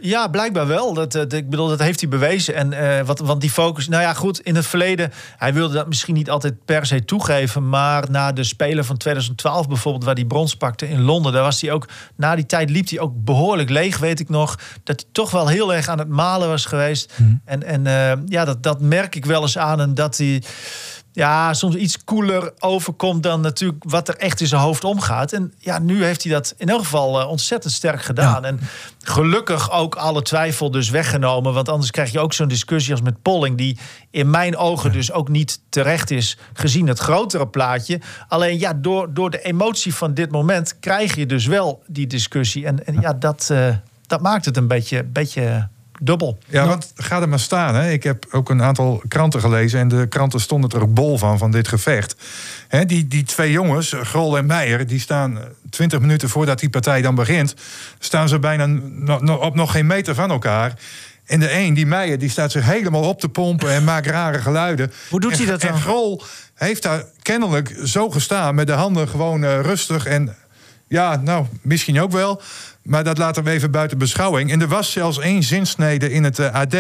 [0.01, 0.95] Ja, blijkbaar wel.
[0.95, 2.55] Dat, dat, ik bedoel, dat heeft hij bewezen.
[2.55, 3.89] En eh, wat, want die focus.
[3.89, 5.13] Nou ja, goed, in het verleden.
[5.37, 7.69] Hij wilde dat misschien niet altijd per se toegeven.
[7.69, 11.33] Maar na de Spelen van 2012 bijvoorbeeld, waar hij brons pakte in Londen.
[11.33, 11.89] Daar was hij ook.
[12.17, 14.59] Na die tijd liep hij ook behoorlijk leeg, weet ik nog.
[14.85, 17.13] Dat hij toch wel heel erg aan het malen was geweest.
[17.45, 19.81] En, en eh, ja, dat, dat merk ik wel eens aan.
[19.81, 20.43] En dat hij.
[21.13, 25.33] Ja, soms iets koeler overkomt dan natuurlijk wat er echt in zijn hoofd omgaat.
[25.33, 28.45] En ja, nu heeft hij dat in elk geval eh, ontzettend sterk gedaan.
[28.45, 28.61] En
[29.03, 31.55] gelukkig ook alle twijfel dus weggenomen.
[31.55, 33.57] Want anders krijg je ook zo'n discussie als met Polling...
[33.57, 33.79] die
[34.11, 38.01] in mijn ogen dus ook niet terecht is gezien het grotere plaatje.
[38.29, 42.67] Alleen ja, door, door de emotie van dit moment krijg je dus wel die discussie.
[42.67, 43.75] En, en ja, dat, eh,
[44.07, 45.05] dat maakt het een beetje...
[45.05, 45.69] beetje
[46.01, 46.39] dubbel.
[46.47, 47.75] Ja, want ga er maar staan.
[47.75, 47.91] Hè.
[47.91, 51.39] Ik heb ook een aantal kranten gelezen en de kranten stonden er ook bol van,
[51.39, 52.17] van dit gevecht.
[52.69, 55.39] Hè, die, die twee jongens, Grol en Meijer, die staan
[55.71, 57.55] twintig minuten voordat die partij dan begint,
[57.99, 58.69] staan ze bijna
[59.37, 60.75] op nog geen meter van elkaar.
[61.27, 64.39] En de een, die Meijer, die staat zich helemaal op te pompen en maakt rare
[64.39, 64.93] geluiden.
[65.11, 65.71] Hoe doet en, hij dat dan?
[65.71, 66.23] En Grol
[66.55, 70.37] heeft daar kennelijk zo gestaan met de handen gewoon uh, rustig en
[70.89, 72.43] ja, nou, misschien ook wel.
[72.83, 74.51] Maar dat laten we even buiten beschouwing.
[74.51, 76.77] En er was zelfs één zinsnede in het uh, AD.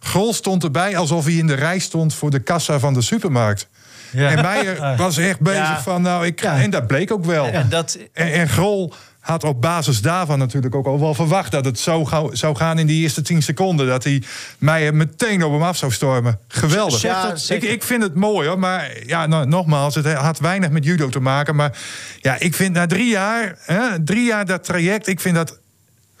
[0.00, 3.68] Grol stond erbij alsof hij in de rij stond voor de kassa van de supermarkt.
[4.12, 4.30] Ja.
[4.30, 5.82] En Meijer was echt bezig ja.
[5.82, 6.42] van, nou, ik.
[6.42, 6.60] Ja.
[6.60, 7.46] En dat bleek ook wel.
[7.46, 7.98] En, dat...
[8.12, 12.04] en, en Grol had op basis daarvan natuurlijk ook al wel verwacht dat het zo
[12.04, 13.86] gauw zou gaan in die eerste tien seconden.
[13.86, 14.22] Dat hij
[14.58, 16.38] mij meteen op hem af zou stormen.
[16.48, 17.00] Geweldig.
[17.00, 18.58] Ja, ik, ik vind het mooi hoor.
[18.58, 21.56] Maar ja, nou, nogmaals, het had weinig met judo te maken.
[21.56, 21.78] Maar
[22.20, 25.60] ja, ik vind na drie jaar, hè, drie jaar dat traject, ik vind dat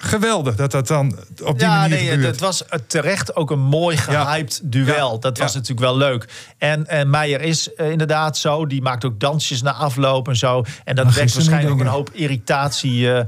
[0.04, 2.30] geweldig dat dat dan op die ja, manier nee, gebeurt.
[2.30, 4.68] Het was terecht ook een mooi gehyped ja.
[4.68, 5.12] duel.
[5.12, 5.18] Ja.
[5.18, 6.28] Dat was natuurlijk wel leuk.
[6.58, 8.66] En, en Meijer is uh, inderdaad zo.
[8.66, 10.64] Die maakt ook dansjes na afloop en zo.
[10.84, 13.00] En dat wekt waarschijnlijk ook een hoop irritatie.
[13.00, 13.24] Uh, uh,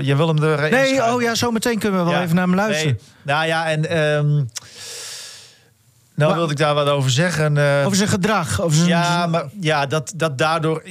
[0.00, 0.70] je wil hem er.
[0.70, 2.98] Nee, oh ja, zo meteen kunnen we wel even naar hem luisteren.
[3.22, 3.34] Nee.
[3.34, 3.98] Nou ja, en.
[3.98, 4.50] Um,
[6.14, 7.58] nou, maar, wilde ik daar wat over zeggen.
[7.84, 8.60] Over zijn gedrag.
[8.60, 10.82] Over zijn, ja, maar ja, dat, dat daardoor.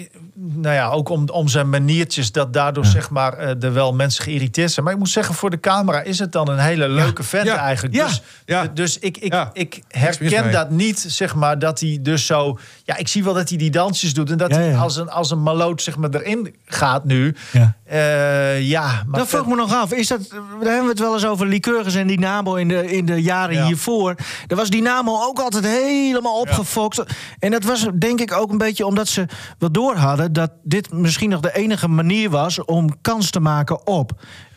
[0.43, 2.89] Nou ja, ook om, om zijn maniertjes, dat daardoor ja.
[2.89, 4.85] zeg maar uh, er wel mensen geïrriteerd zijn.
[4.85, 7.27] Maar ik moet zeggen, voor de camera is het dan een hele leuke ja.
[7.27, 7.57] vent ja.
[7.57, 7.95] eigenlijk.
[7.95, 8.05] Ja.
[8.05, 8.67] Dus, ja.
[8.73, 12.59] dus ik, ik, ik herken dat niet, zeg maar, dat hij dus zo.
[12.83, 15.31] Ja, ik zie wel dat hij die dansjes doet en dat hij als een, als
[15.31, 17.35] een maloot zeg maar erin gaat nu.
[17.51, 19.93] Ja, uh, ja maar dat vroeg me nog af.
[19.93, 23.05] Is dat, daar hebben we het wel eens over Lycurgus en Dynamo in de, in
[23.05, 24.15] de jaren hiervoor.
[24.47, 27.03] Er was Dynamo ook altijd helemaal opgefokt.
[27.39, 29.25] En dat was denk ik ook een beetje omdat ze
[29.57, 33.87] wel door hadden dat dit misschien nog de enige manier was om kans te maken
[33.87, 34.11] op.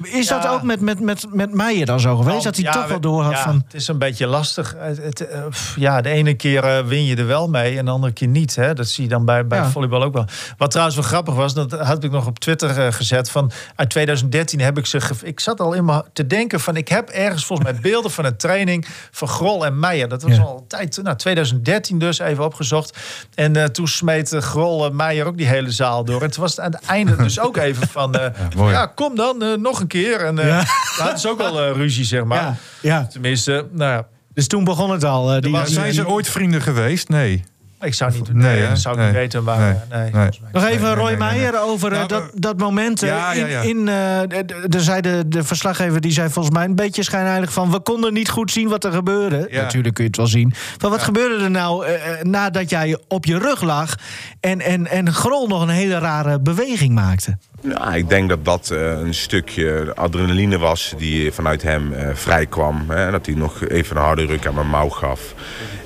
[0.06, 0.38] Is ja.
[0.38, 2.44] dat ook met, met, met, met Meijer dan zo geweest?
[2.44, 3.62] dat hij ja, toch wel door had ja, van.
[3.64, 4.74] Het is een beetje lastig.
[4.78, 5.44] Het, het, uh,
[5.76, 8.54] ja, de ene keer uh, win je er wel mee en de andere keer niet.
[8.54, 8.74] Hè?
[8.74, 10.26] Dat zie je dan bij, bij volleybal ook wel.
[10.58, 13.30] Wat trouwens wel grappig was, dat had ik nog op Twitter uh, gezet.
[13.30, 15.00] Van uit 2013 heb ik ze.
[15.22, 16.76] Ik zat al in me te denken van.
[16.76, 20.08] Ik heb ergens volgens mij beelden van een training van Grol en Meijer.
[20.08, 21.00] Dat was al een tijd.
[21.02, 22.98] Nou, 2013 dus even opgezocht.
[23.34, 26.22] En uh, toen smeet Grol en Meijer ook die hele zaal door.
[26.22, 28.12] En toen was het aan het einde dus ook even van...
[28.56, 29.93] Ja, ja, kom dan, nog een keer.
[29.94, 30.64] En uh, ja.
[31.04, 32.42] dat is ook al uh, ruzie, zeg maar.
[32.42, 32.56] Ja.
[32.80, 33.06] ja.
[33.06, 34.06] Tenminste, nou ja.
[34.34, 35.40] Dus toen begon het al.
[35.40, 37.08] die, was, zijn ze ooit vrienden geweest?
[37.08, 37.44] Nee.
[37.84, 39.86] Ik zou niet, nee, nee, zou ik nee, niet weten waar.
[39.90, 40.40] Nee, nee, nee.
[40.52, 43.00] Nog even Roy Meijer over nou, dat, dat moment.
[43.00, 43.60] Ja, in, ja, ja.
[43.60, 47.70] in uh, de, zei de, de verslaggever die zei volgens mij een beetje schijnheilig van...
[47.70, 49.46] we konden niet goed zien wat er gebeurde.
[49.50, 49.62] Ja.
[49.62, 50.52] Natuurlijk kun je het wel zien.
[50.78, 53.94] Van wat gebeurde er nou uh, nadat jij op je rug lag...
[54.40, 57.38] en, en, en Grol nog een hele rare beweging maakte?
[57.68, 62.46] Ja, ik denk dat dat uh, een stukje adrenaline was die vanuit hem uh, vrij
[62.46, 62.86] kwam.
[63.10, 65.34] Dat hij nog even een harde ruk aan mijn mouw gaf.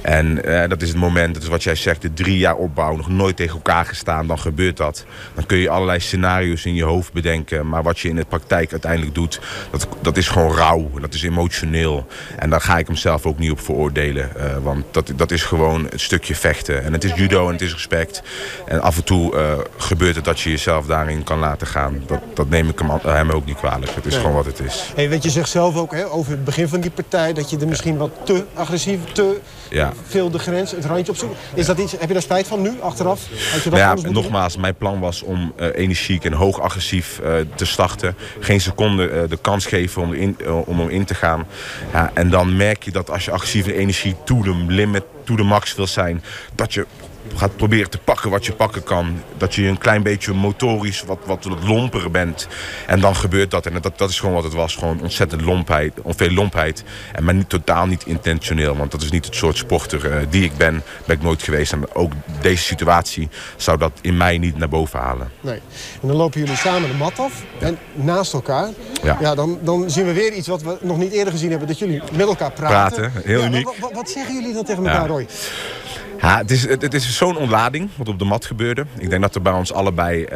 [0.03, 2.97] En uh, dat is het moment, dat is wat jij zegt, de drie jaar opbouw,
[2.97, 5.05] nog nooit tegen elkaar gestaan, dan gebeurt dat.
[5.35, 8.71] Dan kun je allerlei scenario's in je hoofd bedenken, maar wat je in de praktijk
[8.71, 12.07] uiteindelijk doet, dat, dat is gewoon rauw, dat is emotioneel.
[12.37, 14.31] En daar ga ik hem zelf ook niet op veroordelen,
[14.62, 16.85] want dat, dat is gewoon een stukje vechten.
[16.85, 18.23] En het is judo en het is respect.
[18.67, 19.35] En af en toe
[19.77, 22.03] gebeurt het dat je jezelf daarin kan laten gaan.
[22.07, 23.95] Dat, dat neem ik hem, hem ook niet kwalijk.
[23.95, 24.21] Het is nee.
[24.21, 24.93] gewoon wat het is.
[24.95, 27.33] Hey, weet je zegt zelf ook hè, over het begin van die partij...
[27.33, 29.93] dat je er misschien wat te agressief, te ja.
[30.07, 31.37] veel de grens, het randje opzoekt.
[31.55, 33.21] Is dat iets, heb je daar spijt van nu, achteraf?
[33.53, 37.33] Had je dat ja, nogmaals, mijn plan was om uh, energiek en hoog agressief uh,
[37.55, 38.17] te starten.
[38.41, 41.47] Geen seconde uh, de kans geven om, in, om erin te gaan.
[41.93, 45.35] Ja, en dan merk je dat als je agressief en energie to the limit, to
[45.35, 46.23] the max wil zijn...
[46.55, 46.87] dat je
[47.37, 49.23] gaat proberen te pakken wat je pakken kan.
[49.37, 52.49] Dat je een klein beetje motorisch wat, wat, lomper bent.
[52.87, 53.67] En dan gebeurt dat.
[53.67, 54.77] En dat, dat is gewoon wat het was.
[54.77, 55.93] Gewoon ontzettend lompheid.
[56.07, 56.85] Veel lompheid.
[57.12, 58.77] En maar niet, totaal niet intentioneel.
[58.77, 60.83] Want dat is niet het soort sporter uh, die ik ben.
[61.07, 61.73] Ben ik nooit geweest.
[61.73, 65.31] En ook deze situatie zou dat in mij niet naar boven halen.
[65.41, 65.61] Nee.
[66.03, 67.43] En dan lopen jullie samen de mat af.
[67.59, 68.69] En naast elkaar.
[69.03, 69.17] Ja.
[69.21, 71.69] ja dan, dan zien we weer iets wat we nog niet eerder gezien hebben.
[71.69, 73.01] Dat jullie met elkaar praten.
[73.03, 73.23] Praten.
[73.25, 73.64] Heel ja, uniek.
[73.64, 75.07] Wat, wat, wat, zeggen jullie dan tegen elkaar.
[75.09, 75.27] Roy?
[76.21, 78.87] Ja, het is, het, is zo'n ontlading wat op de mat gebeurde.
[78.99, 80.29] Ik denk dat er bij ons allebei uh,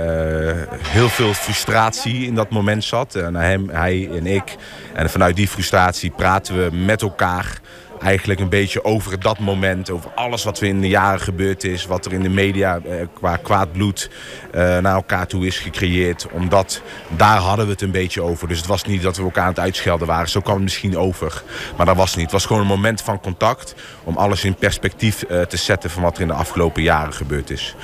[0.83, 3.17] heel veel frustratie in dat moment zat.
[3.17, 4.57] Uh, naar hem, hij en ik.
[4.95, 7.61] En vanuit die frustratie praten we met elkaar
[8.03, 11.87] eigenlijk een beetje over dat moment, over alles wat er in de jaren gebeurd is,
[11.87, 14.11] wat er in de media eh, qua kwaad bloed
[14.51, 16.27] eh, naar elkaar toe is gecreëerd.
[16.31, 16.83] Omdat
[17.17, 18.49] daar hadden we het een beetje over.
[18.49, 20.29] Dus het was niet dat we elkaar aan het uitschelden waren.
[20.29, 21.43] Zo kwam het misschien over.
[21.77, 22.25] Maar dat was niet.
[22.25, 26.03] Het was gewoon een moment van contact om alles in perspectief eh, te zetten van
[26.03, 27.75] wat er in de afgelopen jaren gebeurd is.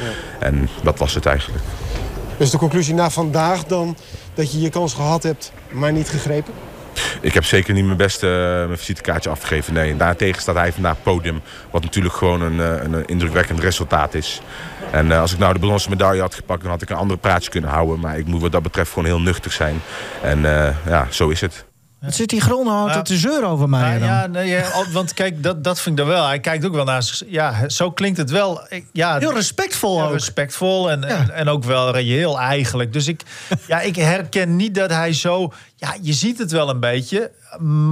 [0.41, 1.63] En dat was het eigenlijk.
[2.37, 3.97] Dus de conclusie na vandaag dan
[4.35, 6.55] dat je je kans gehad hebt, maar niet gegrepen?
[7.21, 9.73] Ik heb zeker niet mijn beste eh, mijn visitekaartje afgegeven.
[9.73, 11.41] Nee, daartegen staat hij vandaag podium.
[11.71, 14.41] Wat natuurlijk gewoon een, eh, een indrukwekkend resultaat is.
[14.91, 17.21] En eh, als ik nou de bronzen medaille had gepakt, dan had ik een andere
[17.21, 18.01] praatje kunnen houden.
[18.01, 19.81] Maar ik moet wat dat betreft gewoon heel nuchter zijn.
[20.23, 21.68] En eh, ja, zo is het.
[22.01, 23.03] Wat zit die Gronhout Ja.
[23.03, 24.09] te zeuren over mij Ja, dan?
[24.09, 26.27] ja, nee, ja, want kijk, dat, dat vind ik dan wel.
[26.27, 27.23] Hij kijkt ook wel naar zich.
[27.29, 28.61] Ja, zo klinkt het wel.
[28.93, 30.13] Ja, Heel respectvol ook.
[30.13, 32.93] respectvol en, en, en ook wel reëel eigenlijk.
[32.93, 33.23] Dus ik,
[33.67, 35.53] ja, ik herken niet dat hij zo...
[35.77, 37.31] Ja, je ziet het wel een beetje.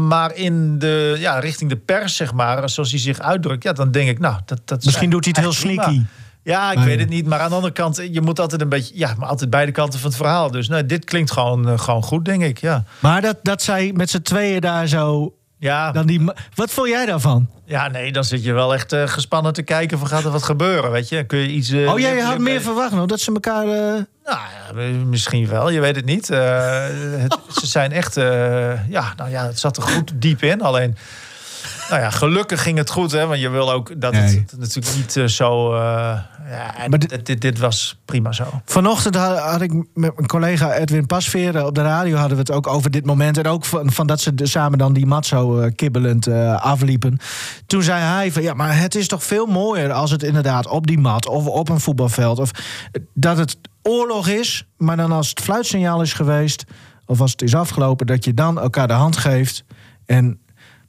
[0.09, 3.62] Maar in de, ja, richting de pers, zeg maar, zoals hij zich uitdrukt...
[3.62, 6.05] Ja, dan denk ik, nou, dat, dat is Misschien doet hij het heel prima.
[6.46, 7.26] Ja, ik Maar- weet het niet.
[7.26, 8.98] Maar aan de andere kant, je moet altijd een beetje...
[8.98, 10.50] Ja, maar altijd beide kanten van het verhaal.
[10.50, 12.59] Dus nee, dit klinkt gewoon, eh, gewoon goed, denk ik.
[12.59, 15.35] Ja, Maar dat, dat zij met z'n tweeën daar zo...
[15.59, 17.48] ja, Dan die, wat vond jij daarvan?
[17.64, 19.98] ja nee, dan zit je wel echt eh, gespannen te kijken...
[19.98, 21.24] van gaat er wat gebeuren, weet je?
[21.24, 21.70] Kun je iets...
[21.70, 23.64] eh, oh, jij had meer verwacht nog, dat ze elkaar...
[23.66, 25.70] Nou ja, misschien wel.
[25.70, 26.28] Je weet het niet.
[26.28, 28.14] Het- ze zijn echt...
[28.88, 30.62] ja, nou ja, het zat er goed diep in.
[30.62, 30.96] Alleen...
[31.90, 33.27] Nou ja, gelukkig ging het goed, hè?
[33.27, 34.22] Want je wil ook dat Nee.
[34.51, 35.75] het natuurlijk niet eh, zo.
[35.75, 35.81] eh,
[36.51, 38.44] ja, Maar dit- dit, dit, was prima zo.
[38.64, 42.51] Vanochtend had, had ik met mijn collega Edwin Pasveer op de radio hadden we het
[42.53, 43.38] ook over dit moment.
[43.38, 46.62] En ook van, van dat ze de- samen dan die mat zo eh, kibbelend eh,
[46.62, 47.18] afliepen.
[47.66, 50.87] Toen zei hij van ja, maar het is toch veel mooier als het inderdaad op
[50.87, 52.38] die mat of op een voetbalveld.
[52.38, 52.51] Of
[52.92, 56.64] eh, dat het oorlog is, maar dan als het fluitsignaal is geweest.
[57.07, 59.64] Of als het is afgelopen, dat je dan elkaar de hand geeft.
[60.07, 60.38] En,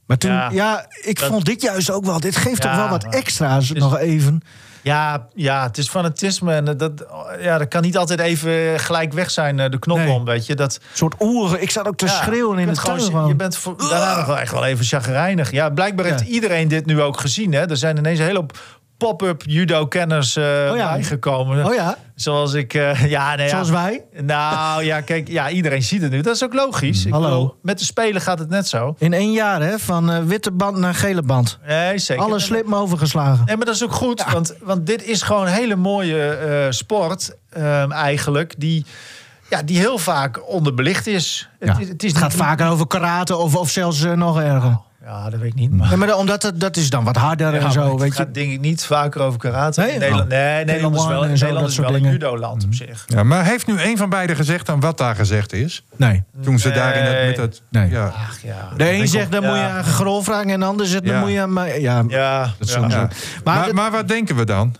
[0.08, 2.20] maar toen, ja, Ja, ik dat- vond dit juist ook wel.
[2.20, 4.40] Dit geeft toch wel wat extra's is- nog even.
[4.82, 6.54] Ja, ja, het is fanatisme.
[6.54, 6.92] En dat,
[7.40, 10.10] ja, dat kan niet altijd even gelijk weg zijn, eh, de knop Nee.
[10.10, 10.54] om, weet je.
[10.54, 11.62] Dat, Een soort oeren.
[11.62, 13.26] Ik zat ook te Ja, schreeuwen in het gewoon, tuin.
[13.26, 15.50] Je bent voor, daarna nog wel echt wel even chagrijnig.
[15.50, 17.52] Ja, blijkbaar heeft iedereen dit nu ook gezien.
[17.52, 17.70] Hè?
[17.70, 18.58] Er zijn ineens een hele hoop
[18.98, 20.92] pop-up judo-kenners eh Oh ja.
[20.92, 21.66] bijgekomen.
[21.66, 22.74] Oh ja, Zoals ik...
[22.74, 23.74] eh, ja, nee, zoals ja.
[23.74, 24.04] wij.
[24.22, 26.20] Nou ja, kijk, ja, iedereen ziet het nu.
[26.20, 27.04] Dat is ook logisch.
[27.06, 27.28] Ik Hallo.
[27.28, 28.94] bedoel, met de Spelen gaat het net zo.
[28.98, 29.78] In één jaar, hè?
[29.78, 31.58] Van eh, witte band naar gele band.
[31.66, 32.24] Nee, zeker.
[32.24, 33.44] Alle slippen overgeslagen.
[33.46, 34.24] Nee, maar dat is ook goed.
[34.32, 38.54] Want, want dit is gewoon een hele mooie sport ehm, eigenlijk.
[38.58, 38.84] Die,
[39.50, 41.48] ja, die heel vaak onderbelicht is.
[41.60, 41.66] Ja.
[41.72, 44.78] Het, is- het is Het gaat niet- vaker over karate of, of zelfs nog erger.
[45.08, 45.70] Ja, dat weet ik niet.
[45.72, 45.90] Maar...
[45.90, 48.26] Ja, maar omdat het, dat is dan wat harder Ja, en zo, het weet gaat
[48.26, 48.32] je.
[48.32, 49.80] denk ik niet vaker over karate.
[49.80, 49.98] Nee?
[49.98, 50.28] Nederland, Oh.
[50.28, 52.74] nee, Nederland is K1 wel, en zo, Nederland dat is soort wel een judo-land op
[52.74, 53.04] zich.
[53.06, 55.84] Ja, maar heeft nu een van beiden gezegd dan wat daar gezegd is?
[55.96, 56.22] Nee.
[56.42, 57.26] Toen ze daar in het, Nee.
[57.26, 57.62] met het...
[57.70, 57.90] Nee.
[57.90, 58.06] Ja.
[58.06, 58.68] Ach ja.
[58.76, 59.48] De een zegt, dan Ja.
[59.48, 60.50] moet je aan Grol vragen...
[60.50, 61.20] en de ander zegt, dan Ja.
[61.20, 61.54] moet je aan.
[61.80, 63.14] Ja, Ja, dat.
[63.44, 64.74] Maar, Maar, wat denken we dan?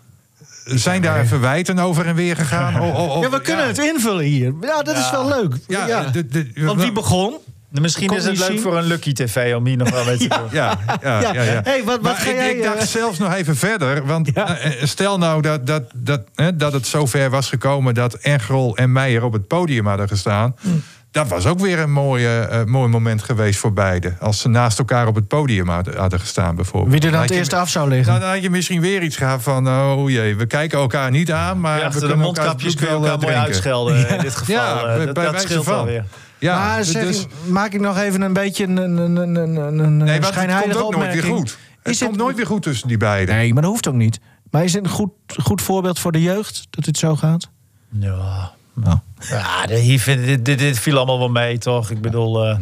[0.64, 2.80] Zijn daar verwijten over en weer gegaan?
[2.80, 4.52] O- o- o- ja, we kunnen het invullen hier.
[4.60, 5.54] Ja, dat is wel leuk.
[5.66, 6.02] Ja, Ja.
[6.04, 7.34] de- de- Want wie begon?
[7.70, 8.60] Misschien Kon is het leuk zien.
[8.60, 10.48] voor een Lucky TV om hier nog wel mee te doen.
[10.50, 11.32] Ja, ja, ja.
[11.32, 11.42] Ja.
[11.42, 14.06] ja, Hey, wat- wat ga ik, jij, ik dacht eh, zelfs nog even verder.
[14.06, 14.58] Want Ja.
[14.58, 17.94] eh, stel nou dat, dat, dat, hè, dat het zover was gekomen...
[17.94, 20.54] dat Engrol en Meijer op het podium hadden gestaan.
[20.60, 20.68] Hm.
[21.10, 24.16] Dat was ook weer een mooie, eh, mooi moment geweest voor beiden.
[24.20, 26.92] Als ze naast elkaar op het podium hadden, hadden gestaan bijvoorbeeld.
[26.92, 28.08] Wie er dan Dan het eerst af zou liggen.
[28.08, 29.68] Nou, dan had je misschien weer iets gehad van...
[29.68, 32.86] oh jee, we kijken elkaar niet aan, maar Ja, we achter de kunnen mondkapjes kun
[32.86, 34.54] je elkaar wel, mooi eh, uitschelden in dit geval.
[34.54, 35.74] Ja, eh, bij- dat, bij dat wijze scheelt van.
[35.74, 36.04] wel weer.
[36.38, 39.78] Ja, maar zeg, dus, maak ik nog even een beetje een, een, een, een, een,
[39.78, 41.58] een nee, want het komt ook nooit weer goed.
[41.82, 43.34] Het Is het- komt nooit weer goed tussen die beiden.
[43.34, 44.18] Nee, maar dat hoeft ook niet.
[44.50, 45.10] Maar is het een goed,
[45.42, 47.50] goed voorbeeld voor de jeugd dat dit zo gaat?
[47.88, 48.98] Ja, Nou.
[49.28, 51.90] ja vind, dit, dit, dit viel allemaal wel mee, toch?
[51.90, 52.56] Ik bedoel, eh,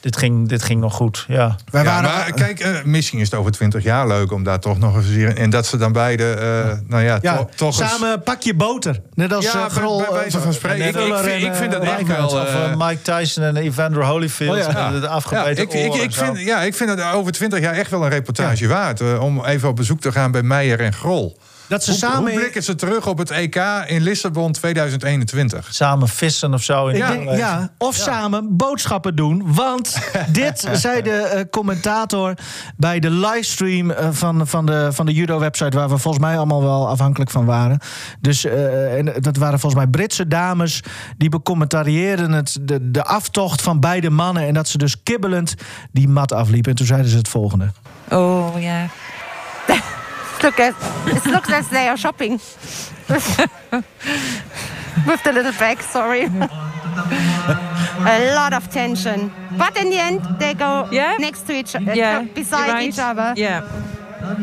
[0.00, 1.24] dit, ging, dit ging nog goed.
[1.28, 1.56] Ja.
[1.70, 4.60] Wij Ja, waren, maar kijk, eh, misschien is het over twintig jaar leuk om daar
[4.60, 5.36] toch nog eens hier...
[5.36, 7.90] En dat ze dan beide, eh, nou ja, ja, to- toch eens...
[7.90, 9.00] samen pak je boter.
[9.14, 9.98] Net als Ja, bij- Grol.
[9.98, 10.78] bij wijze van spreken.
[10.88, 14.66] Ik- ik vind- en, ik vind dat echt wel, Of Mike Tyson en Evander Holyfield.
[14.66, 14.90] Oh ja.
[14.90, 17.74] met de Ja, afgebeten ik, ik, ik, vind, ja, ik vind het over twintig jaar
[17.74, 19.00] echt wel een reportage waard.
[19.00, 21.38] eh, om even op bezoek te gaan bij Meijer en Grol.
[21.70, 22.30] Dat ze Hoe, samen...
[22.30, 23.56] hoe blikken ze terug op het EK
[23.86, 25.74] in Lissabon 2021?
[25.74, 26.86] Samen vissen of zo.
[26.86, 27.38] In denk, aanwijzing.
[27.38, 29.42] ja, of samen boodschappen doen.
[29.54, 29.96] Want
[30.32, 32.34] dit zei de eh, commentator
[32.76, 35.76] bij de livestream eh, van, van de, van de judo-website...
[35.76, 37.78] waar we volgens mij allemaal wel afhankelijk van waren.
[38.20, 40.82] Dus eh, en dat waren volgens mij Britse dames...
[41.16, 44.46] die becommentarieerden het, de, de aftocht van beide mannen...
[44.46, 45.54] en dat ze dus kibbelend
[45.92, 46.70] die mat afliepen.
[46.70, 47.70] En toen zeiden ze het volgende.
[48.08, 48.90] Oh, yeah.
[50.42, 50.74] Look at
[51.06, 52.40] it looks as they are shopping.
[55.06, 56.28] With the little bag, sorry.
[58.06, 59.32] a lot of tension.
[59.56, 61.18] But in the end, they go Yeah?
[61.18, 63.30] next to each other, Yeah, beside each other.
[63.34, 63.62] Yeah.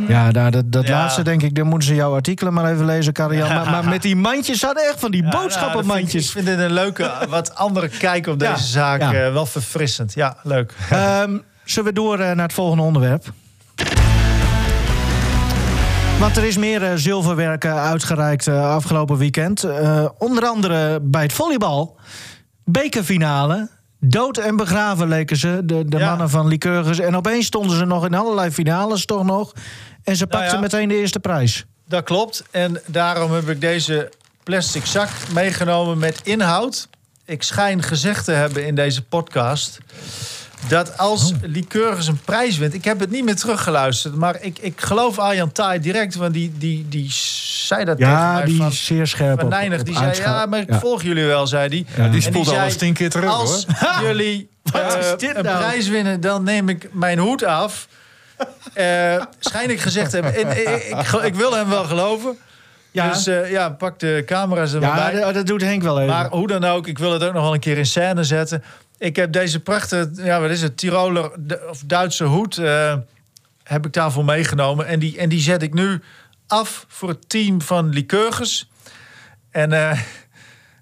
[0.08, 0.94] Ja, nou, dat, dat Ja.
[0.98, 3.54] laatste denk ik, dan moeten ze jouw artikelen maar even lezen, Karian.
[3.54, 6.26] Maar, maar met die mandjes hadden echt van die Ja, nou, boodschappenmandjes.
[6.26, 9.02] ik vind dit een leuke, wat andere kijk op Ja, deze zaak.
[9.02, 9.14] ja.
[9.14, 10.14] eh, wel verfrissend.
[10.14, 10.74] Ja, leuk.
[10.90, 13.26] Ehm, zullen we door eh, naar het volgende onderwerp?
[16.20, 19.66] Want er is meer eh, zilverwerk eh, uitgereikt eh, afgelopen weekend.
[20.18, 21.98] Onder andere bij het volleybal.
[22.64, 23.70] Bekerfinale.
[24.00, 26.10] Dood en begraven leken ze, de, de Ja.
[26.10, 27.00] mannen van Lycurgus.
[27.00, 29.54] En opeens stonden ze nog in allerlei finales toch nog.
[30.04, 30.62] En ze Nou pakten ja.
[30.64, 31.66] meteen de eerste prijs.
[31.88, 32.44] Dat klopt.
[32.52, 34.12] En daarom heb ik deze
[34.44, 36.88] plastic zak meegenomen met inhoud.
[37.26, 39.78] Ik schijn gezegd te hebben in deze podcast...
[40.68, 41.38] dat als Oh.
[41.42, 42.74] Lycurgus een prijs wint...
[42.74, 46.16] Ik heb het niet meer teruggeluisterd, maar ik, ik geloof Arjan Taai direct...
[46.16, 47.08] want die, die, die
[47.68, 48.72] zei dat tegen Ja, mij die van...
[48.72, 50.80] zeer scherp Van op, Nijnig, op die zei, ja, maar ik Ja.
[50.80, 52.04] volg jullie wel, zei hij.
[52.06, 53.66] Ja, die spoelt alles tien keer terug, Als
[54.04, 55.58] jullie Wat eh, is dit een nou?
[55.58, 57.88] prijs winnen, dan neem ik mijn hoed af.
[58.74, 60.36] Eh schijn ik gezegd hebben.
[60.36, 62.38] En, eh, ik, ik, ik wil hem wel geloven.
[62.92, 63.10] Ja.
[63.10, 65.34] Dus eh, ja, pak de camera's er Ja, bij.
[65.34, 66.14] dat doet Henk wel even.
[66.14, 68.64] Maar hoe dan ook, ik wil het ook nog wel een keer in scène zetten.
[68.98, 72.58] Ik heb deze prachtige, ja, wat is het, Tiroler de- of Duitse hoed...
[72.58, 72.96] eh,
[73.64, 74.86] heb ik daarvoor meegenomen.
[74.88, 76.02] En die, en die zet ik nu
[76.48, 78.70] af voor het team van Lycurgus.
[79.52, 80.00] En eh,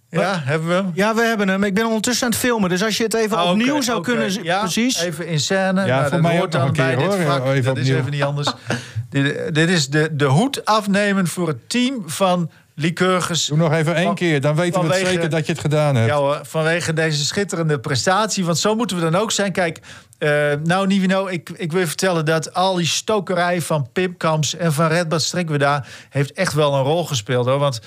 [0.10, 0.92] ja, hebben we hem.
[0.94, 1.64] Ja, we hebben hem.
[1.64, 2.70] Ik ben ondertussen aan het filmen.
[2.70, 4.32] Dus als je het even Ah, opnieuw zou kunnen...
[4.32, 5.00] zien- Ja, Precies.
[5.00, 5.86] Even in scène.
[5.86, 7.26] Ja, Nou, voor mij hoort nog dan een keer, bij dit hoor.
[7.26, 7.46] vak.
[7.46, 8.52] Even dat is even niet anders.
[9.10, 13.46] dit, dit is de, de hoed afnemen voor het team van Lycurgus.
[13.46, 15.96] Doe nog even één Van- keer, dan weten we het zeker dat je het gedaan
[15.96, 16.08] hebt.
[16.10, 18.46] Ja hoor, vanwege deze schitterende prestatie.
[18.46, 19.52] Want zo moeten we dan ook zijn.
[19.52, 19.80] Kijk,
[20.18, 20.30] eh,
[20.64, 24.74] nou Nivino, ik, ik wil je vertellen dat al die stokerij van Pim Kamps en
[24.74, 27.60] van Redbad Strikweda heeft echt wel een rol gespeeld hoor.
[27.60, 27.80] Want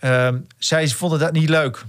[0.00, 1.84] eh, zij vonden dat niet leuk.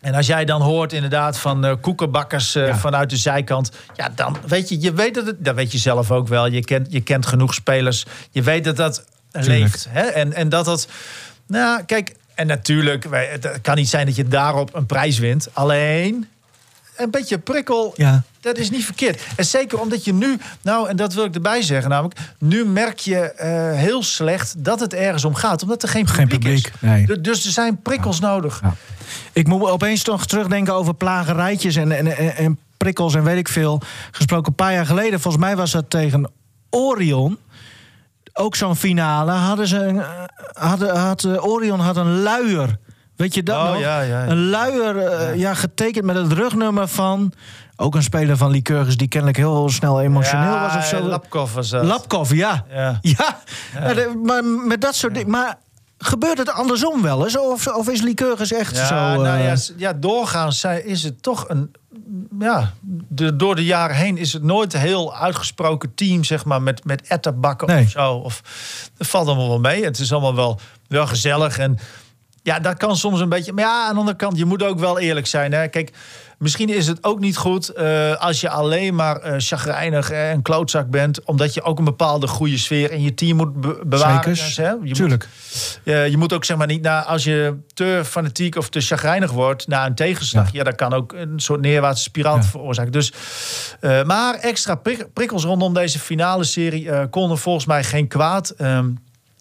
[0.00, 2.76] En als jij dan hoort inderdaad van eh koekenbakkers eh, Ja.
[2.76, 6.10] vanuit de zijkant, ja, dan weet je, je weet dat het, dat weet je zelf
[6.10, 6.46] ook wel.
[6.46, 8.04] Je kent, je kent genoeg spelers.
[8.30, 9.86] Je weet dat dat leeft.
[9.88, 10.00] Hè?
[10.02, 10.88] En, en dat dat,
[11.46, 15.48] nou, kijk, en natuurlijk, het kan niet zijn dat je daarop een prijs wint.
[15.52, 16.28] Alleen
[16.96, 17.92] een beetje prikkel.
[17.96, 18.22] Ja.
[18.40, 19.22] Dat is niet verkeerd.
[19.36, 22.98] En zeker omdat je nu, nou, en dat wil ik erbij zeggen, namelijk, nu merk
[22.98, 26.72] je eh, heel slecht dat het ergens om gaat, omdat er geen Geen publiek, is.
[26.80, 27.06] nee.
[27.06, 28.60] Du- Dus er zijn prikkels nodig.
[28.62, 28.74] Ja.
[29.32, 33.48] Ik moet opeens toch terugdenken over plagerijtjes en, en, en, en prikkels en weet ik
[33.48, 33.80] veel.
[34.10, 36.30] Gesproken een paar jaar geleden, volgens mij was dat tegen
[36.70, 37.38] Orion.
[38.34, 39.30] Ook zo'n finale.
[39.30, 40.08] Hadden ze een, eh,
[40.52, 42.76] hadden, had, eh, Orion had een luier.
[43.16, 43.80] Weet je dat Oh, nog?
[43.80, 44.30] ja, ja, ja.
[44.30, 45.54] Een luier eh, ja.
[45.54, 47.32] getekend met het rugnummer van...
[47.76, 51.00] Ook een speler van Lycurgus die kennelijk heel snel emotioneel was of zo.
[51.00, 51.84] Lapkov was dat.
[51.84, 52.64] Lapkov, ja.
[53.00, 53.38] Ja.
[54.24, 55.30] Maar met dat soort dingen.
[55.30, 55.58] Maar
[55.98, 57.38] gebeurt het andersom wel eens?
[57.38, 59.22] Of, of is Lycurgus echt Ja, zo...
[59.22, 61.74] nou ja, doorgaans is het toch een.
[62.38, 62.72] Ja,
[63.08, 66.84] de, door de jaren heen is het nooit een heel uitgesproken team, zeg maar, met,
[66.84, 67.84] met etterbakken Nee.
[67.84, 68.12] of zo.
[68.14, 68.42] Of,
[68.96, 69.84] dat valt allemaal wel mee.
[69.84, 71.58] Het is allemaal wel, wel gezellig.
[71.58, 71.78] En
[72.42, 73.52] ja, dat kan soms een beetje.
[73.52, 75.52] Maar ja, aan de andere kant, je moet ook wel eerlijk zijn.
[75.52, 75.68] Hè?
[75.68, 75.92] Kijk,
[76.38, 80.90] misschien is het ook niet goed eh, als je alleen maar eh chagrijnig en klootzak
[80.90, 84.36] bent, omdat je ook een bepaalde goede sfeer in je team moet be- bewaren.
[84.36, 84.56] Zekers.
[84.56, 84.68] Hè?
[84.70, 85.28] Je moet- Tuurlijk.
[85.84, 89.30] eh, je moet ook zeg maar niet naar als je te fanatiek of te chagrijnig
[89.30, 90.52] wordt na een tegenslag.
[90.52, 92.42] Ja, dat kan ook een soort neerwaartse spiraal Ja.
[92.42, 92.92] veroorzaken.
[92.92, 93.12] Dus,
[93.80, 98.50] eh, maar extra prik- prikkels rondom deze finale serie eh, konden volgens mij geen kwaad.
[98.50, 98.88] Ehm,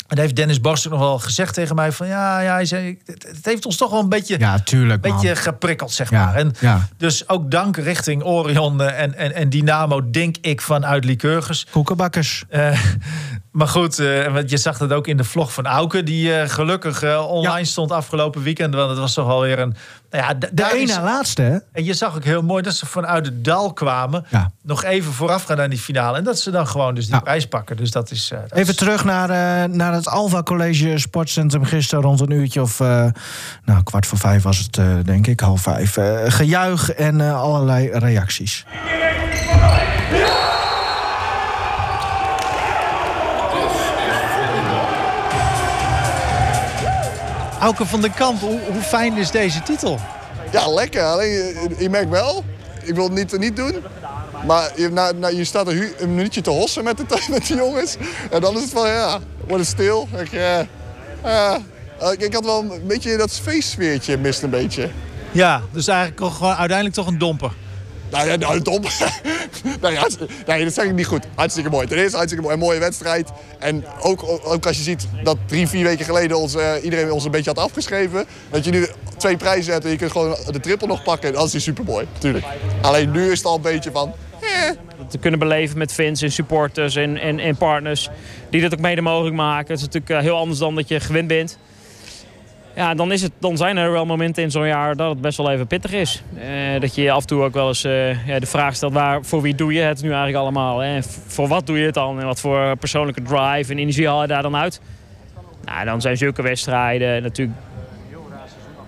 [0.07, 2.99] en heeft Dennis Borst ook nog wel gezegd tegen mij van ja, ja hij zei,
[3.05, 5.15] het, heeft ons toch wel een beetje, Ja, tuurlijk, man.
[5.15, 6.35] beetje geprikkeld zeg Ja, maar.
[6.35, 6.87] En ja.
[6.97, 11.67] dus ook dank richting Orion eh, en, en, en Dynamo denk ik vanuit Lycurgus.
[11.71, 12.43] Koekenbakkers.
[12.49, 12.79] Eh,
[13.53, 16.49] maar goed, eh, want je zag dat ook in de vlog van Auke, die eh,
[16.49, 17.63] gelukkig eh, online Ja.
[17.65, 18.75] stond afgelopen weekend.
[18.75, 19.75] Want het was toch alweer een.
[20.09, 21.57] Nou ja, De is- na laatste, hè?
[21.71, 24.25] En je zag ook heel mooi dat ze vanuit het dal kwamen.
[24.29, 24.51] Ja.
[24.61, 26.17] Nog even vooraf gaan aan die finale.
[26.17, 27.19] En dat ze dan gewoon dus die Ja.
[27.21, 27.77] prijs pakken.
[27.77, 28.29] Dus dat is.
[28.31, 32.31] eh, dat Even is- terug naar, eh, naar het Alva College Sportcentrum gisteren rond een
[32.31, 32.79] uurtje of...
[32.79, 33.05] eh,
[33.65, 35.97] nou, kwart voor vijf was het, eh, denk ik, half vijf.
[36.27, 38.65] Gejuich en allerlei reacties.
[47.63, 49.99] Auke van den Kamp, hoe, hoe fijn is deze titel?
[50.51, 51.03] Ja, lekker.
[51.03, 52.43] Alleen je, je merkt wel,
[52.83, 53.75] ik wil het niet, niet doen.
[54.47, 57.55] Maar je, na, na- je staat een, een minuutje te hossen met de, met de
[57.55, 57.95] jongens.
[58.31, 60.07] En dan is het van, ja, wordt het stil.
[60.17, 60.59] Ik, eh,
[61.23, 61.59] ja.
[62.17, 64.89] ik, had wel een beetje dat feestsfeertje mist een beetje.
[65.31, 67.51] Ja, dus eigenlijk toch gewoon uiteindelijk toch een domper.
[68.13, 68.81] Nou ja, nou, dom.
[69.81, 69.97] nee,
[70.45, 71.25] nee, dat zeg ik niet goed.
[71.35, 71.87] Hartstikke mooi.
[71.87, 72.55] Ten eerste hartstikke mooi.
[72.55, 73.31] Een mooie wedstrijd.
[73.59, 77.25] En ook, ook als je ziet dat drie, vier weken geleden ons, eh, iedereen ons
[77.25, 78.25] een beetje had afgeschreven.
[78.49, 78.87] Dat je nu
[79.17, 81.29] twee prijzen hebt en je kunt gewoon de triple nog pakken.
[81.29, 82.45] En dat is die supermooi, natuurlijk.
[82.81, 84.13] Alleen nu is het al een beetje van...
[85.09, 88.09] te kunnen beleven met fans en supporters en, en, en partners
[88.49, 89.67] die dat ook mede mogelijk maken.
[89.67, 91.57] Het is natuurlijk eh, heel anders dan dat je gewend bent.
[92.75, 95.37] Ja, dan, is het, dan zijn er wel momenten in zo'n jaar dat het best
[95.37, 96.23] wel even pittig is.
[96.35, 97.91] Eh, dat je af en toe ook wel eens eh,
[98.39, 100.83] de vraag stelt, waar, voor wie doe je het nu eigenlijk allemaal?
[100.83, 102.19] En voor wat doe je het dan?
[102.19, 104.81] En wat voor persoonlijke drive en energie haal je daar dan uit?
[105.65, 107.57] Nou, dan zijn zulke wedstrijden natuurlijk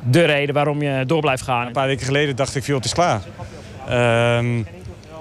[0.09, 1.67] de reden waarom je door blijft gaan.
[1.67, 3.21] Een paar weken geleden dacht ik, joh, het is klaar.
[3.87, 4.61] Ehm,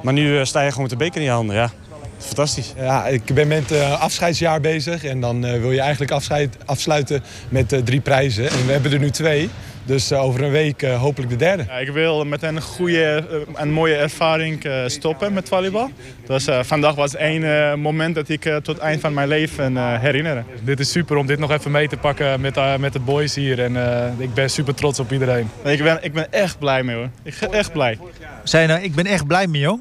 [0.03, 1.71] maar nu eh, sta je gewoon met de beker in je handen, ja.
[2.19, 2.73] Fantastisch.
[2.77, 7.23] Ja, ik ben met het afscheidsjaar bezig en dan eh, wil je eigenlijk afscheid, afsluiten
[7.49, 8.49] met eh, drie prijzen.
[8.51, 9.49] En we hebben er nu twee,
[9.85, 11.65] dus eh, over een week eh, hopelijk de derde.
[11.69, 15.91] Ja, ik wil met een goede eh, en mooie ervaring eh, stoppen met volleybal.
[16.27, 19.29] Dus eh, vandaag was één eh, moment dat ik eh, tot het eind van mijn
[19.29, 20.45] leven eh, herinner.
[20.63, 23.35] Dit is super om dit nog even mee te pakken met, eh, met de boys
[23.35, 23.63] hier.
[23.63, 25.51] En eh, ik ben super trots op iedereen.
[25.65, 27.09] Ik ben, ik ben echt blij mee hoor.
[27.23, 27.99] Ik ben echt blij.
[28.45, 29.81] Zei je nou, ik ben echt blij, Mijong?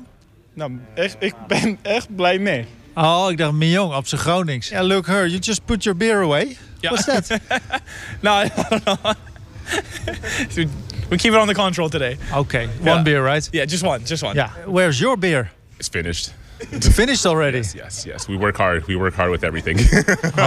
[0.53, 2.65] Nou, echt, ik ben echt blij mee.
[2.95, 4.69] Oh, ik dacht Mijong op zijn Gronings.
[4.69, 6.57] Ja, look her, you just put your beer away.
[6.81, 7.39] What's that?
[8.21, 8.49] nou,
[11.09, 12.17] we keep it under control today.
[12.35, 13.47] Okay, one beer, right?
[13.51, 14.35] Yeah, just one, just one.
[14.35, 14.49] Yeah.
[14.65, 15.51] Where's your beer?
[15.77, 16.33] It's finished.
[16.79, 17.57] Finished already?
[17.57, 18.27] Yes, yes, yes.
[18.27, 18.85] We work hard.
[18.85, 19.79] We work hard with everything.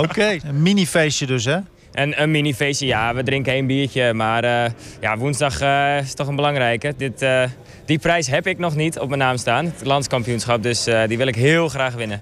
[0.02, 1.58] Oké, een minifeestje dus, hè?
[1.96, 4.14] En een minifeestje, ja, we drinken één biertje.
[4.14, 4.70] Maar eh,
[5.00, 6.94] ja, woensdag eh, is toch een belangrijke.
[6.96, 7.42] Dit, eh,
[7.84, 9.64] die prijs heb ik nog niet op mijn naam staan.
[9.64, 12.20] Het landskampioenschap, dus eh, die wil ik heel graag winnen.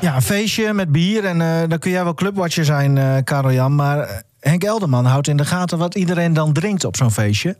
[0.00, 1.24] Ja, een feestje met bier.
[1.24, 3.74] En eh, dan kun jij wel clubwatcher zijn, eh Karel Jan.
[3.74, 7.56] Maar Henk Elderman houdt in de gaten wat iedereen dan drinkt op zo'n feestje.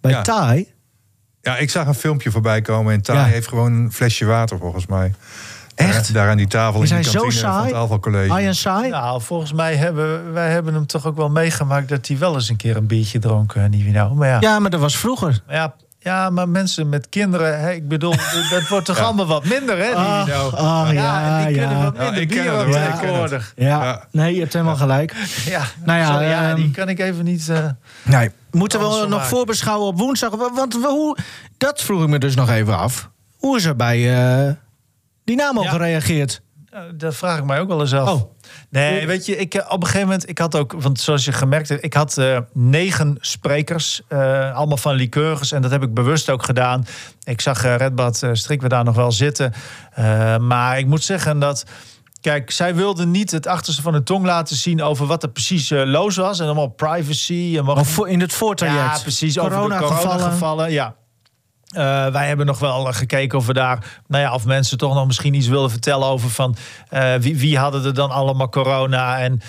[0.00, 0.22] Bij Ja.
[0.22, 0.74] Thai.
[1.46, 3.24] Ja, ik zag een filmpje voorbij komen en Ja.
[3.24, 5.14] heeft gewoon een flesje water volgens mij.
[5.74, 6.14] Echt?
[6.14, 7.66] Daar aan die tafel in hij die zo kantine van saai?
[7.66, 8.34] het Alpha College.
[8.34, 8.90] High en saai?
[8.90, 12.48] Nou, volgens mij hebben wij hebben hem toch ook wel meegemaakt dat hij wel eens
[12.48, 14.14] een keer een biertje dronk, eh, Nivino.
[14.14, 14.36] Maar ja.
[14.40, 15.42] Ja, maar dat was vroeger.
[15.48, 15.74] Ja,
[16.06, 18.14] ja, maar mensen met kinderen, hè, ik bedoel,
[18.50, 19.94] dat wordt toch allemaal wat minder, hè?
[19.94, 20.50] Ach, Nivino?
[20.50, 21.84] ach, ja, en die kunnen ja.
[21.84, 23.52] wat Ja, minder ik tegenwoordig.
[23.56, 25.14] Ja, nee, je hebt helemaal gelijk.
[25.44, 27.48] Ja, Nou ja, sorry, ja, ehm, die kan ik even niet...
[27.48, 27.64] eh,
[28.02, 29.26] Nee, moeten we nog maken.
[29.26, 30.30] voorbeschouwen op woensdag?
[30.30, 31.16] Wa- Want we- hoe,
[31.56, 33.10] dat vroeg ik me dus nog even af.
[33.36, 34.52] Hoe is er bij eh,
[35.24, 36.40] Dynamo gereageerd?
[36.76, 38.08] Ja, dat vraag ik mij ook wel eens af.
[38.70, 41.32] Nee, weet je, ik, eh, op een gegeven moment, ik had ook, want zoals je
[41.32, 45.94] gemerkt hebt, ik had eh, negen sprekers, eh, allemaal van liqueurs, en dat heb ik
[45.94, 46.86] bewust ook gedaan.
[47.24, 49.52] Ik zag eh, Redbad uh, Strikken daar nog wel zitten,
[49.92, 51.64] Eh, maar ik moet zeggen dat.
[52.20, 55.70] Kijk, zij wilden niet het achterste van de tong laten zien over wat er precies
[55.70, 56.38] eh, los was.
[56.38, 57.54] En allemaal privacy.
[57.58, 57.86] En wat...
[57.86, 58.96] Voor- in het voortraject.
[58.96, 59.38] Ja, precies.
[59.38, 60.70] Over de corona-gevallen.
[60.72, 60.94] Ja.
[61.76, 64.94] Eh, wij hebben nog wel eh, gekeken of we daar, nou ja, of mensen toch
[64.94, 66.56] nog misschien iets wilden vertellen over van
[66.88, 69.40] eh, wie, wie hadden er dan allemaal corona en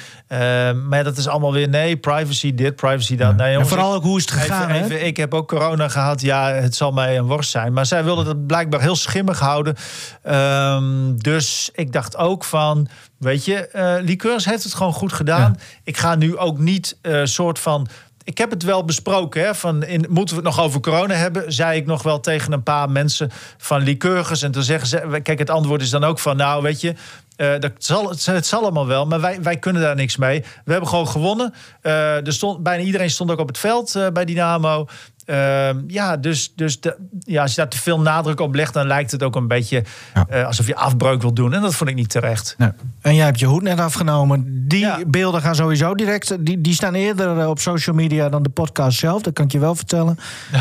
[0.89, 3.36] maar dat is allemaal weer nee, privacy dit, privacy dat.
[3.36, 6.51] Nee, jongens, vooral ook hoe is het gegaan, Even, ik heb ook corona gehad, ja,
[6.51, 9.75] het zal mij een worst zijn, maar zij wilden dat blijkbaar heel schimmig houden.
[10.23, 15.57] Ehm, dus ik dacht ook van, weet je, Liqueurs heeft het gewoon goed gedaan.
[15.84, 17.88] Ik ga nu ook niet soort van
[18.28, 19.41] ik heb het wel besproken.
[19.41, 21.53] Hè, van in, moeten we het nog over corona hebben?
[21.53, 24.41] Zei ik nog wel tegen een paar mensen van liqueurs.
[24.41, 25.19] En toen zeggen ze...
[25.23, 26.38] Kijk, het antwoord is dan ook van...
[26.38, 26.93] Nou, weet je...
[27.36, 30.43] eh, dat zal, het, het zal allemaal wel, maar wij, wij kunnen daar niks mee.
[30.65, 31.53] We hebben gewoon gewonnen.
[31.82, 34.88] Eh, er stond, bijna iedereen stond ook op het veld eh, bij Dynamo.
[35.28, 38.73] Ehm, ja, dus, dus de, ja, als je daar te veel nadruk op legt...
[38.73, 39.84] dan lijkt het ook een beetje
[40.30, 41.53] eh, alsof je afbreuk wil doen.
[41.53, 42.55] En dat vond ik niet terecht.
[42.57, 42.69] Nee.
[43.01, 44.67] En jij hebt je hoed net afgenomen.
[44.67, 46.45] Die beelden gaan sowieso direct.
[46.45, 49.21] Die, die staan eerder eh, op social media dan de podcast zelf.
[49.21, 50.19] Dat kan ik je wel vertellen.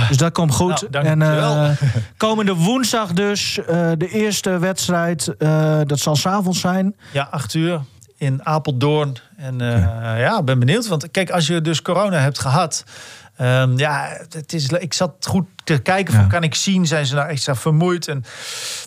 [0.09, 0.91] Dus dat komt goed.
[0.91, 1.71] Nou, en eh,
[2.17, 3.61] komende woensdag dus
[3.99, 5.35] de eerste wedstrijd.
[5.87, 6.97] dat zal s'avonds zijn.
[7.13, 7.81] Ja, acht uur
[8.17, 9.17] in Apeldoorn.
[9.37, 9.59] En
[10.19, 10.89] ja, ben benieuwd.
[10.89, 12.85] Want kijk, als je dus corona hebt gehad.
[13.37, 16.15] Ehm, ja, het is, ik zat goed te kijken.
[16.15, 18.09] Van, kan ik zien, zijn ze nou extra vermoeid?
[18.09, 18.25] En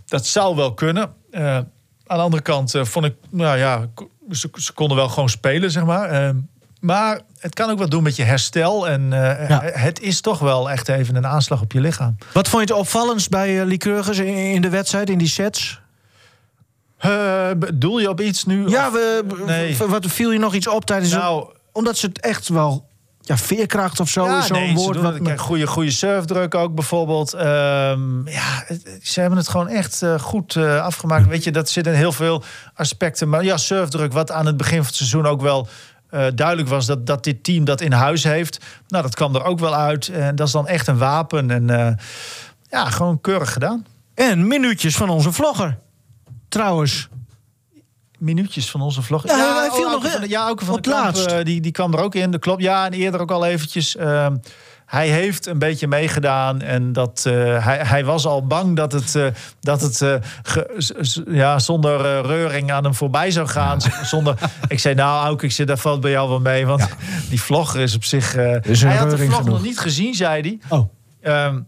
[0.05, 1.13] dat zou wel kunnen.
[1.31, 3.87] Eh, aan de andere kant eh, vond ik, nou ja,
[4.31, 6.09] ze, ze konden wel gewoon spelen, zeg maar.
[6.09, 6.35] Ehm,
[6.79, 8.87] maar het kan ook wat doen met je herstel.
[8.87, 12.15] En eh, het is toch wel echt even een aanslag op je lichaam.
[12.33, 15.81] Wat vond je het opvallendst bij Lycurgus in, in de wedstrijd, in die sets?
[17.05, 18.69] Uh, bedoel je op iets nu?
[18.69, 19.77] Ja, we, Nee.
[19.77, 21.11] wat viel je nog iets op tijdens...
[21.11, 22.88] Nou, omdat ze het echt wel...
[23.29, 24.95] Ja, veerkracht of zo Ja, is zo'n nee, woord.
[24.95, 27.33] Ze wat me- goede, goede surfdruk ook bijvoorbeeld.
[27.33, 28.65] Ehm, ja,
[29.01, 31.27] ze hebben het gewoon echt eh, goed eh, afgemaakt.
[31.27, 33.29] Weet je, dat zit in heel veel aspecten.
[33.29, 35.67] Maar ja, surfdruk, wat aan het begin van het seizoen ook wel
[36.09, 36.85] eh, duidelijk was...
[36.85, 38.65] Dat, dat dit team dat in huis heeft.
[38.87, 40.07] Nou, dat kwam er ook wel uit.
[40.07, 41.51] En dat is dan echt een wapen.
[41.51, 41.93] En eh,
[42.69, 43.85] ja, gewoon keurig gedaan.
[44.15, 45.77] En minuutjes van onze vlogger.
[46.47, 47.07] Trouwens.
[48.19, 49.27] Minuutjes van onze vlog.
[49.27, 50.29] Ja, hij viel oh, nog van, in.
[50.29, 52.31] Ja, ook van de eh, die, die kwam er ook in.
[52.31, 52.61] Dat klopt.
[52.61, 53.95] Ja, en eerder ook al eventjes.
[53.95, 54.35] ehm,
[54.85, 59.15] hij heeft een beetje meegedaan en dat, eh, hij, hij was al bang dat het,
[59.15, 59.25] eh,
[59.59, 59.97] dat het
[60.43, 63.81] ge- ja, zonder reuring aan hem voorbij zou gaan.
[64.03, 64.35] Zonder,
[64.67, 66.65] ik zei, nou Auke, ik zit daar valt bij jou wel mee.
[66.65, 66.87] Want
[67.29, 68.35] die vlogger is op zich...
[68.61, 70.59] Is hij had de vlog nog niet gezien, zei hij.
[70.79, 70.89] Oh.
[71.21, 71.59] Ehm,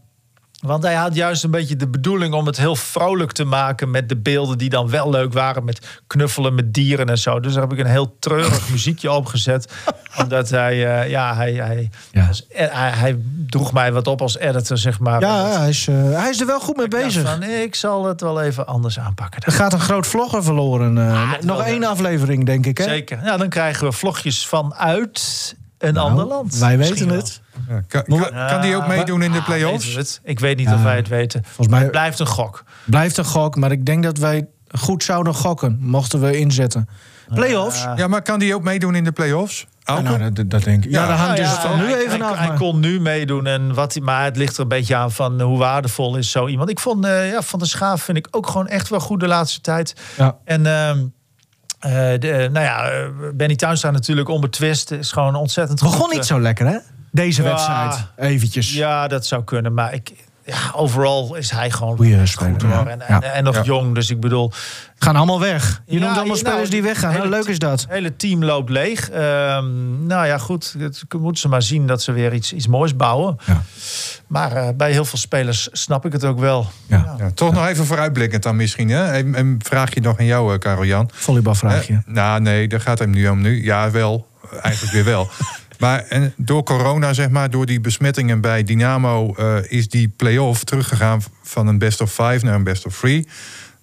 [0.62, 4.10] want hij had juist een beetje de bedoeling om het heel vrolijk te maken met
[4.10, 5.64] de beelden die dan wel leuk waren.
[5.64, 7.40] Met knuffelen met dieren en zo.
[7.40, 9.74] Dus daar heb ik een heel treurig muziekje opgezet.
[10.18, 14.78] Omdat hij, eh, ja, hij, hij, eh, hij, hij droeg mij wat op als editor,
[14.78, 15.22] zeg maar.
[15.22, 17.30] Ja, hij is, eh, hij is er wel goed mee bezig.
[17.30, 19.42] Van, ik zal het wel even anders aanpakken.
[19.46, 20.98] Er gaat een groot vlogger verloren.
[20.98, 22.78] eh, nog wel, één aflevering, denk ik.
[22.78, 22.84] Hè?
[22.84, 23.20] Zeker.
[23.24, 26.58] Ja, dan krijgen we vlogjes vanuit een Nou, ander land.
[26.58, 27.42] Wij weten het.
[27.88, 30.20] Kan, kan, kan die ook Ja, meedoen in de ah, play-offs?
[30.24, 30.74] Ik weet niet Ja.
[30.76, 31.44] of wij het weten.
[31.46, 32.64] Volgens mij Het blijft een gok.
[32.86, 34.48] blijft een gok, maar ik denk dat wij
[34.80, 35.78] goed zouden gokken.
[35.80, 36.90] Mochten we inzetten.
[37.34, 37.84] Playoffs?
[37.96, 39.66] Ja, maar kan die ook meedoen in de play-offs?
[39.84, 40.04] Auke?
[40.04, 40.92] nou, dat, dat denk ik.
[40.92, 42.38] Ja, daar hangt dus het van nu even hij, af.
[42.38, 45.42] hij kon nu meedoen, en wat, hij- maar het ligt er een beetje aan van
[45.42, 46.70] hoe waardevol is zo iemand.
[46.70, 49.28] Ik vond eh, ja, Van der Schaaf vind ik ook gewoon echt wel goed de
[49.28, 49.94] laatste tijd.
[50.18, 50.38] Ja.
[50.46, 51.00] En ehm,
[51.82, 54.92] eh, de, nou ja, eh, Benny Tuinstra natuurlijk onbetwist.
[54.92, 56.78] Is gewoon ontzettend Begon goed, niet eh, zo lekker, hè?
[57.12, 57.50] Deze Ja.
[57.50, 58.06] wedstrijd.
[58.16, 58.74] Eventjes.
[58.74, 59.74] Ja, dat zou kunnen.
[59.74, 60.14] Maar ik,
[60.46, 62.86] ja, overal is hij gewoon Goeie speler, ja.
[62.86, 63.22] En, en, Ja.
[63.22, 63.62] en nog Ja.
[63.64, 64.52] jong, dus ik bedoel...
[64.98, 65.82] Gaan allemaal weg.
[65.86, 67.12] Je Ja, noemt allemaal nou, spelers die weggaan.
[67.12, 67.82] hele leuk is dat?
[67.82, 69.10] Het hele team loopt leeg.
[69.10, 70.76] Ehm, nou ja, goed.
[70.80, 73.38] Het moeten ze maar zien dat ze weer iets, iets moois bouwen.
[74.28, 76.70] Maar eh, bij heel veel spelers snap ik het ook wel.
[76.88, 78.90] Ja, toch nog even vooruitblikkend dan misschien.
[78.90, 79.18] Hè?
[79.20, 81.10] Een, een vraagje nog aan jou, eh, Karel-Jan.
[81.14, 81.94] Volleybalvraagje.
[81.94, 83.64] Eh, nou, nee, daar gaat hem nu om nu.
[83.64, 84.28] Ja, wel.
[84.62, 85.30] Eigenlijk weer wel.
[85.82, 89.34] Maar en door corona, zeg maar, door die besmettingen bij Dynamo...
[89.38, 93.28] eh, is die play-off teruggegaan van een best of five naar een best of three.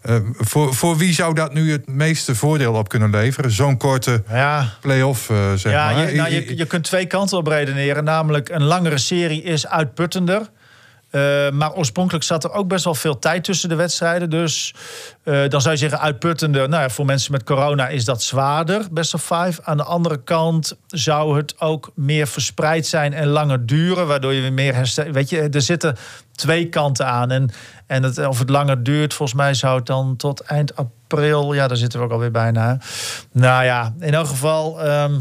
[0.00, 3.50] Eh, voor, voor wie zou dat nu het meeste voordeel op kunnen leveren?
[3.50, 4.72] Zo'n korte Ja.
[4.80, 6.10] play-off, eh, zeg ja, maar.
[6.10, 8.04] je, nou, je, je kunt twee kanten op redeneren.
[8.04, 10.50] Namelijk, een langere serie is uitputtender.
[11.10, 14.30] Eh, maar oorspronkelijk zat er ook best wel veel tijd tussen de wedstrijden.
[14.30, 14.74] Dus
[15.22, 16.68] eh, dan zou je zeggen uitputtender.
[16.68, 19.60] Nou ja, voor mensen met corona is dat zwaarder, best of five.
[19.62, 24.06] Aan de andere kant zou het ook meer verspreid zijn en langer duren.
[24.06, 25.10] Waardoor je weer meer herstel...
[25.10, 25.96] Weet je, er zitten
[26.32, 27.30] twee kanten aan.
[27.30, 27.50] En,
[27.86, 31.52] en het, of het langer duurt, volgens mij zou het dan tot eind april...
[31.52, 32.78] Ja, daar zitten we ook alweer bijna.
[33.32, 34.82] Nou ja, in elk geval...
[34.82, 35.12] ehm,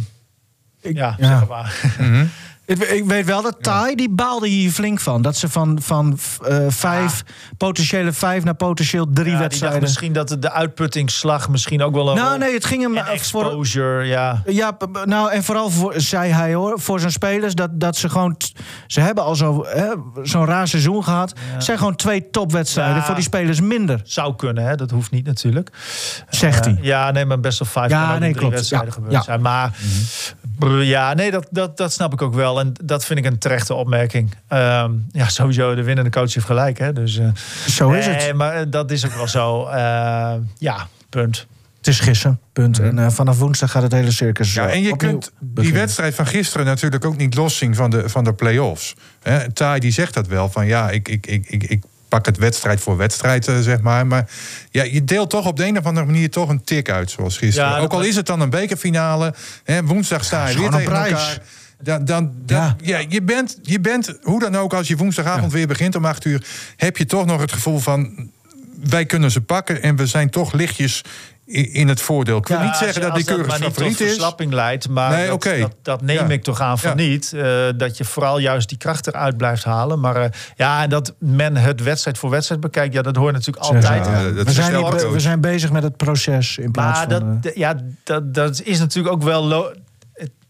[0.81, 1.39] ja, ja.
[1.39, 1.79] zeg maar.
[1.97, 2.27] Ik,
[2.67, 5.21] ik weet wel dat Thai, die baalde hier flink van.
[5.21, 7.23] Dat ze van, van eh, vijf,
[7.57, 9.81] potentiële vijf naar potentieel drie Ja, wedstrijden.
[9.81, 13.13] misschien dat de uitputtingsslag misschien ook wel een Nou, nee, het ging hem en voor-
[13.13, 14.41] exposure, ja.
[14.45, 18.37] Ja, nou en vooral voor, zei hij hoor, voor zijn spelers dat, dat ze gewoon.
[18.87, 19.65] Ze hebben al zo,
[20.23, 21.33] zo'n raar seizoen gehad.
[21.39, 23.03] Het zijn gewoon twee topwedstrijden Ja.
[23.03, 24.01] voor die spelers minder.
[24.03, 24.75] Zou kunnen, hè?
[24.75, 25.69] dat hoeft niet natuurlijk.
[26.29, 26.73] Zegt hij.
[26.77, 28.53] Eh, ja, nee, maar best wel vijf Ja, nee, drie klopt.
[28.53, 29.21] wedstrijden Ja, gebeurd ja.
[29.21, 29.41] zijn.
[29.41, 29.71] Maar
[30.57, 32.56] brr, ja, nee, dat, dat, dat snap ik ook wel.
[32.59, 34.35] En dat vind ik een terechte opmerking.
[34.47, 36.77] Ehm, ja, sowieso, de winnende coach heeft gelijk.
[36.79, 36.93] Hè?
[36.93, 37.27] Dus, eh,
[37.67, 38.35] Zo is nee, het.
[38.35, 39.65] maar eh, dat is ook wel zo.
[39.65, 41.47] Eh, ja, punt.
[41.77, 42.79] Het is gissen, punt.
[42.79, 44.53] En eh, vanaf woensdag gaat het hele circus.
[44.53, 45.79] Ja, en je kunt die beginnen.
[45.79, 48.95] wedstrijd van gisteren natuurlijk ook niet loszien van de, van de play-offs.
[49.21, 52.37] Hè, Thai die zegt dat wel, van ja, ik, ik, ik, ik, ik pak het
[52.37, 54.07] wedstrijd voor wedstrijd, zeg maar.
[54.07, 54.29] Maar
[54.71, 57.37] ja, je deelt toch op de een of andere manier toch een tik uit, zoals
[57.37, 57.69] gisteren.
[57.69, 59.33] Ja, ook al is het dan een bekerfinale,
[59.63, 61.11] hè, woensdag sta je is weer tegen een prijs.
[61.11, 61.41] elkaar.
[61.81, 63.01] Dan, dan, dan- ja.
[63.09, 66.45] je, bent, je bent, hoe dan ook, als je woensdagavond weer begint om acht uur...
[66.75, 68.29] heb je toch nog het gevoel van,
[68.89, 69.81] wij kunnen ze pakken...
[69.81, 71.01] en we zijn toch lichtjes
[71.71, 72.37] in het voordeel.
[72.37, 74.53] Ik wil Ja, niet zeggen dat die als keurig maar niet favoriet tot is.
[74.53, 75.59] leidt, maar Nee, dat, oké.
[75.59, 76.27] dat, dat neem Ja.
[76.33, 76.95] ik toch aan van Ja.
[76.95, 77.33] niet.
[77.33, 79.99] eh, dat je vooral juist die kracht eruit blijft halen.
[79.99, 83.65] Maar eh, ja, en dat men het wedstrijd voor wedstrijd bekijkt, ja, dat hoort natuurlijk
[83.65, 83.83] altijd.
[84.45, 87.39] we, zijn niet- we zijn bezig met het proces in plaats Maar van...
[87.41, 89.75] dat, eh, ja, dat, dat is natuurlijk ook wel.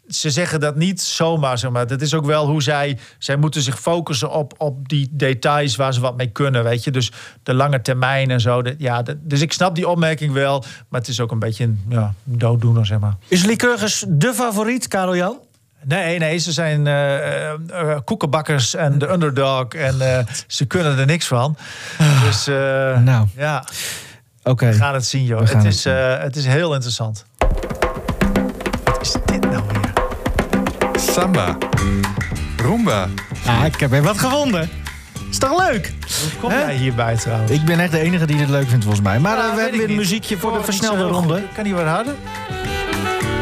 [0.08, 1.88] Ze zeggen dat niet zomaar, zeg maar.
[1.88, 2.97] Dat is ook wel hoe zij...
[3.18, 6.91] Zij moeten zich focussen op, op die details waar ze wat mee kunnen, weet je.
[6.91, 7.12] Dus
[7.43, 8.62] de lange termijn en zo.
[8.62, 10.64] Dat, ja, dat- dus ik snap die opmerking wel.
[10.89, 13.16] Maar het is ook een beetje een ja, dooddoener, zeg maar.
[13.28, 15.39] Is Lycurgus de favoriet, Karel Jan?
[15.84, 17.16] Nee, nee, ze zijn eh,
[17.49, 19.68] eh, eh, koekenbakkers en de underdog.
[19.68, 21.58] En ze kunnen er niks van.
[22.26, 22.55] Dus eh,
[22.99, 23.28] Nou.
[23.36, 23.64] ja,
[24.43, 24.66] Oké.
[24.66, 25.39] we gaan het zien, joh.
[25.39, 25.84] Het het is,
[26.24, 27.26] het is heel interessant.
[28.84, 29.87] Wat is dit nou weer?
[31.22, 31.57] Samba.
[32.57, 33.07] Rumba.
[33.45, 34.70] Ah, ik heb weer wat gevonden.
[35.30, 35.93] Is toch leuk?
[36.22, 37.51] Hoe kom jij hierbij trouwens?
[37.51, 39.20] Ik ben echt de enige die dit leuk vindt, volgens mij.
[39.20, 40.09] Maar Ja, eh, we weet hebben ik weer een niet.
[40.09, 41.41] muziekje voor de versnelde ronde.
[41.55, 42.13] Kan die wat harder?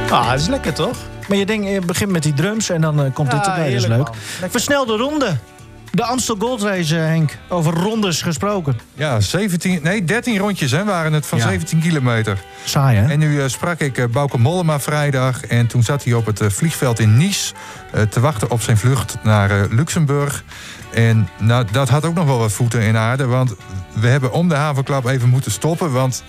[0.10, 0.98] Ah, het is lekker toch?
[1.28, 3.64] Maar je, denkt, je begint met die drums en dan eh, komt Ja, dit erbij.
[3.64, 4.08] Dat is heerlijk, leuk.
[4.08, 4.16] man.
[4.32, 4.50] Lekker.
[4.52, 5.38] Versnelde ronde.
[5.96, 7.38] De Amstel Gold Race, eh, Henk.
[7.48, 8.80] Over rondes gesproken.
[8.94, 11.48] Ja, 17, nee, 13 rondjes hè, waren het van Ja.
[11.48, 12.38] 17 kilometer.
[12.66, 13.12] Saai, hè?
[13.12, 15.46] En nu eh, sprak ik eh, Bauke Mollema vrijdag.
[15.46, 17.54] En toen zat hij op het vliegveld in Nice
[18.10, 20.44] te wachten op zijn vlucht naar Luxemburg.
[20.94, 23.26] En nou, dat had ook nog wel wat voeten in aarde.
[23.26, 23.56] Want
[23.94, 25.92] we hebben om de havenklap even moeten stoppen.
[25.92, 26.24] Want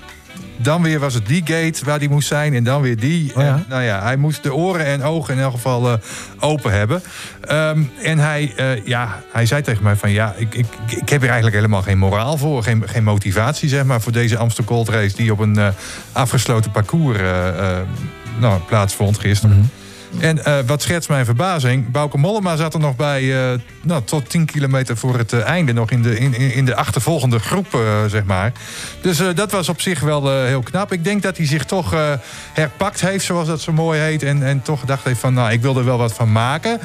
[0.56, 2.54] dan weer was het die gate waar hij moest zijn.
[2.54, 3.32] En dan weer die.
[3.34, 3.48] Oh ja?
[3.48, 5.98] En, nou ja, hij moest de oren en ogen in elk geval eh,
[6.38, 7.02] open hebben.
[7.40, 10.10] Ehm, en hij, eh, ja, hij zei tegen mij van...
[10.10, 12.62] ja, ik, ik, ik heb hier eigenlijk helemaal geen moraal voor.
[12.62, 15.16] Geen, geen motivatie, zeg maar, voor deze Amsterdam Gold Race...
[15.16, 15.68] die op een eh,
[16.12, 17.18] afgesloten parcours
[18.38, 19.70] nou, plaatsvond gisteren.
[20.20, 21.90] En eh, wat schetst mijn verbazing?
[21.90, 25.72] Bauke Mollema zat er nog bij, eh, nou, tot 10 kilometer voor het eh, einde,
[25.72, 28.52] nog in de, in, in de achtervolgende groep, zeg maar.
[29.00, 30.92] Dus dat was op zich wel heel knap.
[30.92, 32.18] Ik denk dat hij zich toch
[32.52, 34.22] herpakt heeft, zoals dat zo mooi heet.
[34.22, 36.80] En, en toch gedacht heeft van, nou, ik wil er wel wat van maken.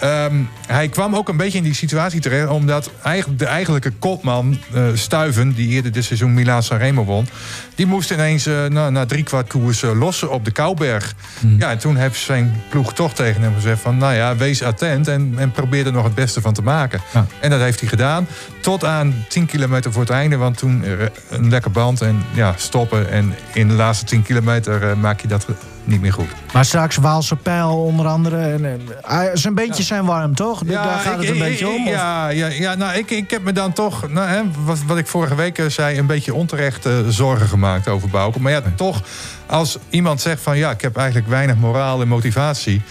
[0.00, 4.58] Ehm, hij kwam ook een beetje in die situatie terecht, omdat eigenlijk de eigenlijke kopman,
[4.72, 7.28] eh, Stuiven, die eerder dit seizoen Milaan Sanremo won,
[7.74, 11.14] die moest ineens eh, na, na drie kwart koers eh, lossen op de Kouberg.
[11.58, 15.08] Ja, en toen heeft zijn ploeg toch tegen hem gezegd van, nou ja, wees attent
[15.08, 17.00] en, en probeer er nog het beste van te maken.
[17.40, 18.26] En dat heeft hij gedaan,
[18.60, 20.84] tot aan 10 kilometer voor het einde, want toen
[21.30, 23.10] een lekker band en ja, stoppen.
[23.10, 25.46] En in de laatste 10 kilometer maak je dat
[25.86, 26.28] niet meer goed.
[26.52, 28.36] Maar straks Waalse Pijl onder andere.
[28.38, 30.62] En, en, ah, zijn beentjes zijn warm, toch?
[30.64, 31.86] Daar gaat het een ik- beetje om.
[31.86, 34.98] of- Ja, ja, ja nou, ik, ik heb me dan toch, nou, hè, wat, wat
[34.98, 38.40] ik vorige week eh, zei, een beetje onterecht eh, zorgen gemaakt over Bouke.
[38.40, 39.02] Maar ja, toch,
[39.46, 42.82] als iemand zegt van ja, ik heb eigenlijk weinig moraal en motivatie.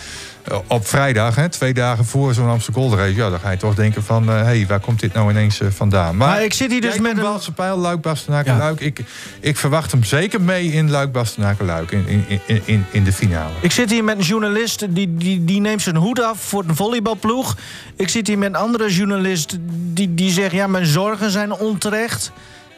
[0.47, 3.57] Eh, Op vrijdag, hè, twee dagen voor zo'n Amsterdam Gold Race, ja, dan ga je
[3.57, 6.17] toch denken van, hé, hey, waar komt dit nou ineens eh, vandaan?
[6.17, 8.79] Maar ik zit hier dus met een- Pijl, Luik, Bastenaken, Luik.
[8.79, 8.99] Ik,
[9.39, 13.51] ik verwacht hem zeker mee in Luik, Bastenaken, Luik, in, in, in, in, de finale.
[13.59, 16.75] Ik zit hier met een journalist die, die, die neemt zijn hoed af voor de
[16.75, 17.55] volleybalploeg.
[17.95, 19.57] Ik zit hier met een andere journalist
[19.93, 20.51] die, die zegt...
[20.51, 22.31] ja, mijn zorgen zijn onterecht.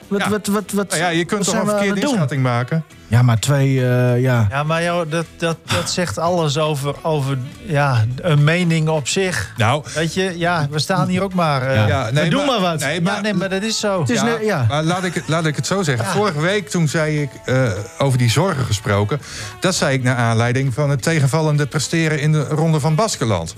[0.08, 2.10] Wat, wat, wat, wat, Nou ja, je kunt wat toch een verkeerde doen?
[2.10, 2.84] inschatting maken?
[3.08, 4.47] Ja, maar twee, eh, ja.
[4.49, 9.53] Ja, maar joh, dat, dat, dat zegt alles over, over ja, een mening op zich.
[9.58, 11.62] Nou, Weet je, ja, we staan hier ook maar.
[11.68, 12.80] eh, Ja, nee, doe maar, maar- wat.
[12.80, 14.05] nee, ja, maar- nee, maar dat is zo.
[14.68, 16.05] Maar laat ik, het- laat ik het zo zeggen.
[16.05, 16.12] Ja.
[16.12, 19.22] Vorige week toen zei ik eh, over die zorgen gesproken.
[19.60, 23.53] Dat zei ik naar aanleiding van het tegenvallende presteren in de ronde van Baskeland.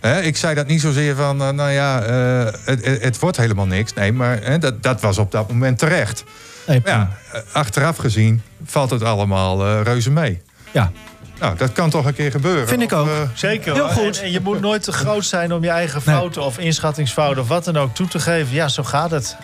[0.00, 3.66] Hè, ik zei dat niet zozeer van, eh, nou ja, eh, het, het, wordt helemaal
[3.66, 3.94] niks.
[3.94, 6.24] Nee, maar hè, dat, dat was op dat moment terecht.
[6.66, 10.42] Nee, ja, eh, achteraf gezien valt het allemaal eh, reuze mee.
[10.70, 10.92] Ja.
[11.40, 12.68] Nou, dat kan toch een keer gebeuren.
[12.68, 13.06] Vind ik Of, ook.
[13.08, 13.74] eh, Zeker.
[13.74, 14.18] Heel goed.
[14.18, 17.48] En, en je moet nooit te groot zijn om je eigen fouten of inschattingsfouten of
[17.48, 18.54] wat dan ook toe te geven.
[18.54, 19.36] Ja, zo gaat het.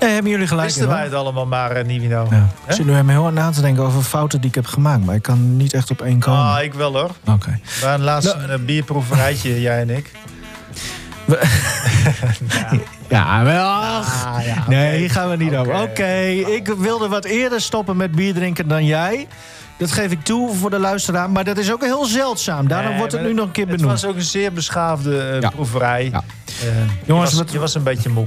[0.00, 2.26] Nee, hebben jullie gelijk Wisten wij het allemaal maar, uh, Nivino.
[2.30, 2.48] Ja.
[2.66, 5.04] Ik zit nu helemaal heel hard na te denken over fouten die ik heb gemaakt.
[5.04, 6.40] Maar ik kan niet echt op één komen.
[6.40, 7.10] Ah, ik wel hoor.
[7.26, 7.58] Oké.
[7.80, 10.10] We hadden laatst Nou- een eh, bierproeverijtje, jij en ik.
[13.08, 13.66] Ja, wel.
[13.66, 14.64] Ah, ja.
[14.68, 15.74] Nee, hier gaan we niet over.
[15.82, 19.26] Oké, ik wilde wat eerder stoppen met bier drinken dan jij.
[19.78, 21.30] Dat geef ik toe voor de luisteraar.
[21.30, 22.68] Maar dat is ook heel zeldzaam.
[22.68, 24.00] Daarom Nee, wordt het nu nog een keer Het benoemd.
[24.00, 25.50] was ook een zeer beschaafde Ja.
[25.50, 26.08] proeverij.
[26.12, 26.22] Ja.
[26.62, 26.66] Eh,
[27.04, 28.26] Jongens, je, was, wat- je was een beetje moe.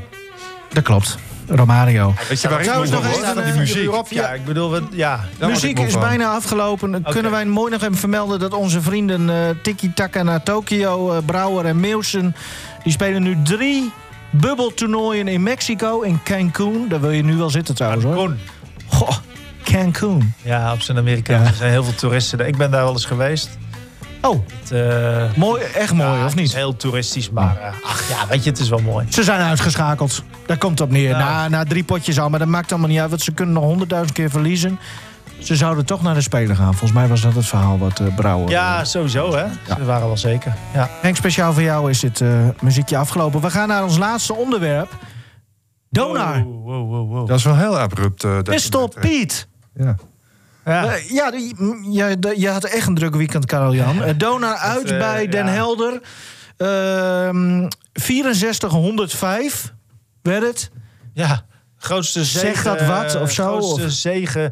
[0.73, 1.17] Dat klopt.
[1.47, 2.13] Romario.
[2.29, 3.91] Weet je waar ik nog eens een, Die eh, muziek.
[4.09, 5.19] Ja, ik bedoel, we, ja.
[5.39, 7.03] Muziek is bijna afgelopen.
[7.03, 9.29] Kunnen wij mooi nog even vermelden dat onze vrienden
[9.63, 12.35] Tiki Taka naar Tokio, eh, Brouwer en Meelsen...
[12.83, 13.91] die spelen nu drie
[14.29, 16.85] bubbeltoernooien in Mexico, in Cancun.
[16.89, 18.15] Daar wil je nu wel zitten trouwens hoor.
[18.15, 18.39] Cancun.
[19.64, 20.34] Cancun.
[20.41, 21.49] Ja, op zijn Amerikaans.
[21.49, 22.38] Er zijn heel veel toeristen.
[22.38, 22.47] daar.
[22.47, 23.49] Ik ben daar wel eens geweest.
[24.22, 26.53] Oh, Het, eh, mooi, echt mooi, ja, of het is niet?
[26.53, 29.05] heel toeristisch, maar eh, ach ja, weet je, het is wel mooi.
[29.09, 30.24] Ze zijn uitgeschakeld.
[30.45, 31.09] Daar komt het op neer.
[31.09, 31.18] Ja.
[31.18, 33.09] Na, na drie potjes al, maar dat maakt allemaal niet uit.
[33.09, 34.80] Want ze kunnen nog honderdduizend keer verliezen.
[35.39, 36.72] Ze zouden toch naar de Spelen gaan.
[36.72, 38.49] Volgens mij was dat het verhaal wat eh Brouwer...
[38.49, 39.45] Ja, sowieso hè.
[39.78, 40.53] Ze waren wel zeker.
[40.74, 40.89] Ja.
[41.01, 42.30] Henk, speciaal voor jou is dit eh,
[42.62, 43.41] muziekje afgelopen.
[43.41, 44.97] We gaan naar ons laatste onderwerp.
[45.89, 46.43] Donar.
[46.43, 47.28] Wow, wow, wow, wow.
[47.28, 48.22] Dat is wel heel abrupt.
[48.22, 49.47] je Pistol Piet.
[49.74, 49.95] Ja.
[50.65, 50.86] Ja.
[50.93, 51.55] Eh, ja, die-
[51.91, 54.03] je, je had echt een druk weekend, Karel-Jan.
[54.03, 55.51] Eh, Donar uit eh, bij Den ja.
[55.51, 56.01] Helder.
[56.57, 59.74] Ehm 6405
[60.22, 60.72] werd het.
[61.13, 61.45] Ja,
[61.78, 62.45] grootste zege.
[62.45, 63.91] Zegt dat wat of zo, Grootste of?
[63.91, 64.51] zegen.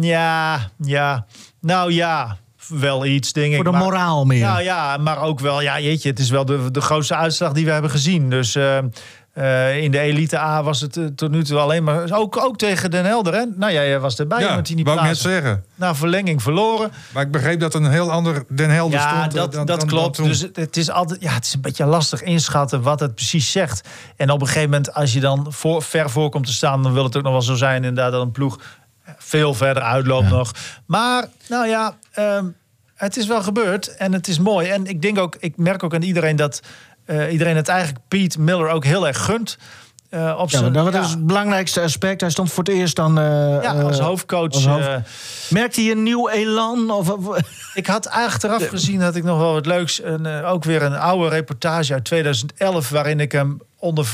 [0.00, 1.26] Ja, ja.
[1.60, 2.36] Nou ja,
[2.68, 3.54] wel iets, denk ik.
[3.54, 4.40] Voor de maar- moraal meer.
[4.46, 7.64] Nou ja, maar ook wel, ja, jeetje, het is wel de, de grootste uitslag die
[7.64, 8.30] we hebben gezien.
[8.30, 8.78] Dus eh,
[9.32, 12.12] eh, in de elite A was het eh, tot nu toe alleen maar...
[12.12, 13.44] Ook, ook tegen Den Helder, hè?
[13.56, 15.64] Nou ja, jij was erbij, Ja, want die niet wou ik net zeggen.
[15.74, 16.92] Na verlenging verloren.
[17.12, 19.34] Maar ik begreep dat een heel ander Den Helder Ja, stond.
[19.34, 20.16] eh, dat, dan- dat dan- klopt.
[20.16, 23.14] dan dus het, het is altijd, ja, het is een beetje lastig inschatten wat het
[23.14, 23.88] precies zegt.
[24.16, 26.92] En op een gegeven moment, als je dan voor, ver voor komt te staan, dan
[26.92, 28.58] wil het ook nog wel zo zijn, inderdaad, dat een ploeg
[29.18, 30.50] veel verder uitloopt nog.
[30.86, 32.46] Maar, nou ja, ehm,
[32.94, 34.68] het is wel gebeurd en het is mooi.
[34.68, 36.60] En ik denk ook, ik merk ook aan iedereen dat
[37.04, 39.58] eh, iedereen het eigenlijk Pete Miller ook heel erg gunt.
[40.08, 42.20] eh, op Ja, dat ja, is het belangrijkste aspect.
[42.20, 43.18] Hij stond voor het eerst dan...
[43.18, 44.52] eh, ja, als hoofdcoach.
[44.52, 44.96] als hoofd- eh,
[45.50, 46.90] Merkt hij een nieuw elan?
[46.90, 47.14] Of,
[47.74, 50.02] Ik had achteraf gezien dat ik nog wel wat leuks.
[50.02, 52.88] Een, ook weer een oude reportage uit 2011.
[52.88, 54.06] waarin ik hem onder,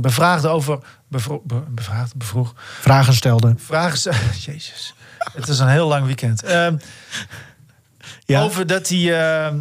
[0.00, 0.78] bevraagde over.
[1.08, 2.52] Bevro, be- bevraagde, bevroeg.
[2.80, 3.54] Vragen stelde.
[3.56, 3.98] Vragen.
[3.98, 4.12] ze-
[4.52, 4.94] Jezus.
[5.32, 6.42] Het is een heel lang weekend.
[6.42, 6.76] Ehm,
[8.26, 9.52] Over dat hij.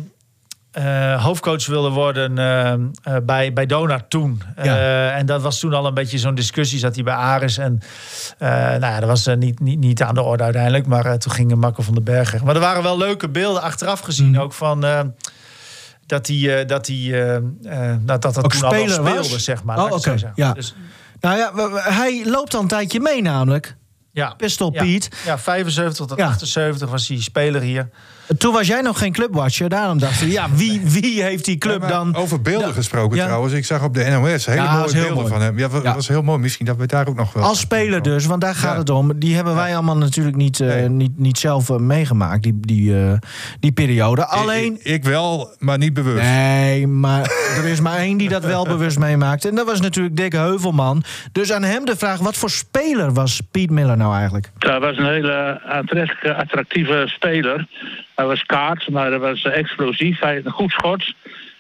[0.74, 2.80] Eh, hoofdcoach wilde worden eh, eh,
[3.24, 4.42] bij, bij Donar toen.
[4.56, 6.80] Eh, en dat was toen al een beetje zo'n discussie.
[6.80, 7.58] Zat hij bij Aris.
[7.58, 7.80] En
[8.40, 10.86] nou ja, dat was niet, niet, niet aan de orde uiteindelijk.
[10.86, 12.32] Maar toen ging Marco van den Berg.
[12.32, 12.44] weg.
[12.44, 14.28] Maar er waren wel leuke beelden achteraf gezien.
[14.28, 14.38] Mm.
[14.40, 14.82] Ook van...
[16.06, 16.96] dat hij, dat hij,
[17.62, 19.44] nou, dat dat Ook toen al speler speelde, was?
[19.44, 19.84] zeg maar.
[19.84, 20.16] Oh, oké.
[20.36, 20.54] Ja.
[20.54, 20.76] Dus,
[21.20, 21.52] Nou ja,
[21.92, 23.76] hij loopt al een tijdje mee namelijk.
[24.12, 24.34] ja.
[24.38, 24.72] Pistol.
[24.72, 25.10] Piet.
[25.26, 26.28] Ja, 75 tot Ja.
[26.28, 27.90] 78 was hij speler hier.
[28.38, 29.70] Toen was jij nog geen clubwatcher.
[29.70, 32.16] Daarom dachten we, ja, wie, wie heeft die club Maar dan...
[32.16, 33.26] Over beelden gesproken Ja.
[33.26, 33.54] trouwens.
[33.54, 35.28] Ik zag op de NOS hele Ja, mooie beelden mooi.
[35.28, 35.58] van hem.
[35.58, 35.94] Ja, dat Ja.
[35.94, 36.40] was heel mooi.
[36.40, 37.44] Misschien dat we daar ook nog wel...
[37.44, 38.80] Als speler dus, want daar gaat Ja.
[38.80, 39.20] het om.
[39.20, 43.14] Die hebben wij allemaal natuurlijk niet, eh, niet, niet zelf eh, meegemaakt, die, die, eh,
[43.60, 44.26] die periode.
[44.26, 44.74] Alleen...
[44.74, 46.24] Ik, ik wel, maar niet bewust.
[46.24, 47.22] Nee, maar
[47.58, 49.46] er is maar één die dat wel bewust meemaakt.
[49.46, 51.04] En dat was natuurlijk Dick Heuvelman.
[51.32, 54.52] Dus aan hem de vraag, wat voor speler was Piet Miller nou eigenlijk?
[54.58, 57.68] Hij was een hele aantrekkelijke, attractieve speler.
[58.16, 60.20] Hij was kaart, maar hij was eh, explosief.
[60.20, 61.14] Hij had een goed schot.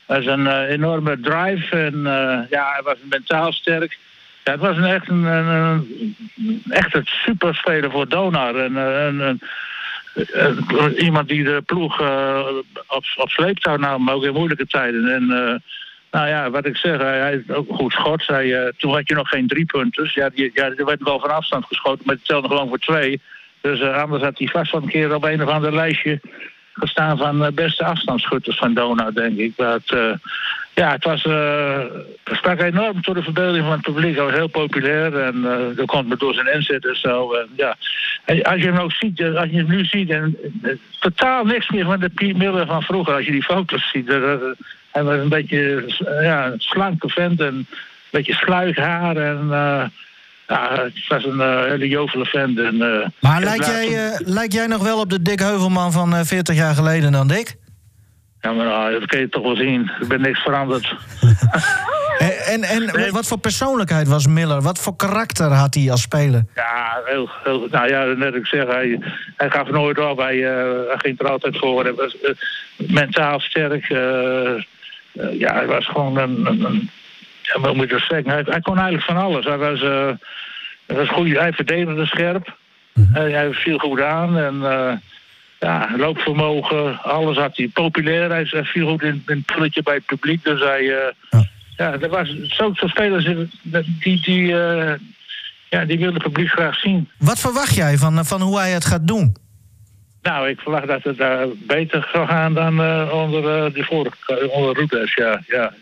[0.06, 3.97] Hij was een eh, enorme drive en eh, ja, hij was mentaal sterk.
[4.43, 8.56] Het was een echt een, een, een- echt een superspeler voor Donar.
[8.56, 9.41] En, een,
[10.97, 11.99] iemand die de ploeg
[12.88, 15.14] op, op sleeptouw nam, ook in moeilijke tijden.
[15.14, 15.26] En
[16.12, 18.26] nou ja, wat ik zeg, hij, heeft ook een goed schot.
[18.78, 20.14] Toen had je nog geen drie punters.
[20.14, 23.22] Ja, die, ja, er werd wel van afstand geschoten, maar het telde gewoon voor twee.
[23.64, 26.20] Dus eh, anders had hij vast wel een keer op een of ander lijstje
[26.74, 29.53] gestaan van eh, beste afstandsschutters van Donau, denk ik.
[29.55, 30.14] Het, eh,
[30.74, 31.28] ja, het was,
[32.38, 34.16] sprak enorm tot de verbeelding van het publiek.
[34.16, 37.34] Hij was heel populair en eh dat komt me door zijn inzet en zo.
[37.34, 37.76] En, ja.
[38.26, 40.38] En als je hem ook ziet, als je hem nu ziet, en,
[40.99, 43.14] totaal niks meer van de Piet Miller van vroeger.
[43.14, 44.34] Als je die foto's ziet, eh,
[44.91, 45.86] hij was een beetje
[46.22, 47.68] ja, een slanke vent en een
[48.09, 49.49] beetje sluig haar en...
[50.48, 52.60] ja, het was een eh, hele jovele vent.
[52.60, 55.91] En, eh, Maar ik lijkt jij, eh, lijkt jij nog wel op de Dick Heuvelman
[55.91, 57.56] van eh, 40 jaar geleden dan Dick?
[58.41, 59.91] Ja, maar nou, dat kun je toch wel zien.
[60.00, 60.94] Ik ben niks veranderd.
[62.48, 64.62] En, en, en wat voor persoonlijkheid was Miller?
[64.62, 66.46] Wat voor karakter had hij als speler?
[66.56, 69.00] Ja, heel, heel, nou ja, net ik zeg, hij,
[69.36, 70.18] hij gaf nooit op.
[70.18, 71.84] Hij, hij ging er altijd voor.
[71.84, 72.16] Hij was
[72.78, 73.88] mentaal sterk.
[75.32, 76.46] ja, hij was gewoon een...
[76.46, 76.89] een,
[77.52, 78.32] wat moet je dat zeggen?
[78.32, 79.46] Hij, hij kon eigenlijk van alles.
[79.46, 80.10] Hij was, eh,
[80.86, 81.38] hij was goed.
[81.38, 82.58] Hij verdedigde scherp.
[83.12, 84.38] Hij, hij viel goed aan.
[84.38, 84.94] En eh,
[85.60, 87.68] ja, loopvermogen, alles had hij.
[87.68, 90.44] Populair, hij, hij viel goed in, in het pulletje bij het publiek.
[90.44, 91.06] Dus hij...
[91.30, 91.41] eh,
[91.78, 93.26] ja, er was zo'n soort spelers
[94.00, 94.46] die, die,
[95.70, 97.10] ja, die wil het publiek graag zien.
[97.18, 99.36] Wat verwacht jij van, van hoe hij het gaat doen?
[100.22, 102.82] Nou, ik verwacht dat het daar beter zou gaan dan
[103.12, 105.74] onder de vorige, onder Ruders, ja, ja.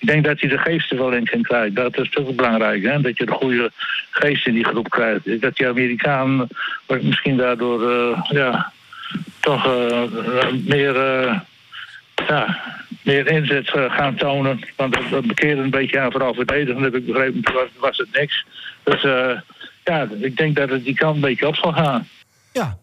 [0.00, 1.74] Ik denk dat hij de geest er wel in kan krijgen.
[1.74, 3.00] Dat is toch belangrijk, hè?
[3.00, 3.70] dat je de goede
[4.10, 5.40] geest in die groep krijgt.
[5.40, 6.48] Dat die Amerikaan
[7.00, 8.72] misschien daardoor uh, ja,
[9.40, 10.02] toch uh,
[10.64, 11.40] meer, uh,
[12.28, 12.60] ja,
[13.02, 14.60] meer inzet gaan tonen.
[14.76, 17.52] Want dat, bekeerde een beetje aan, vooral verdedigen, heb ik begrepen.
[17.52, 18.44] Was, was het niks.
[18.82, 19.02] Dus
[19.84, 22.08] ja, ik denk dat het die kant een beetje op zal gaan.
[22.52, 22.78] Ja,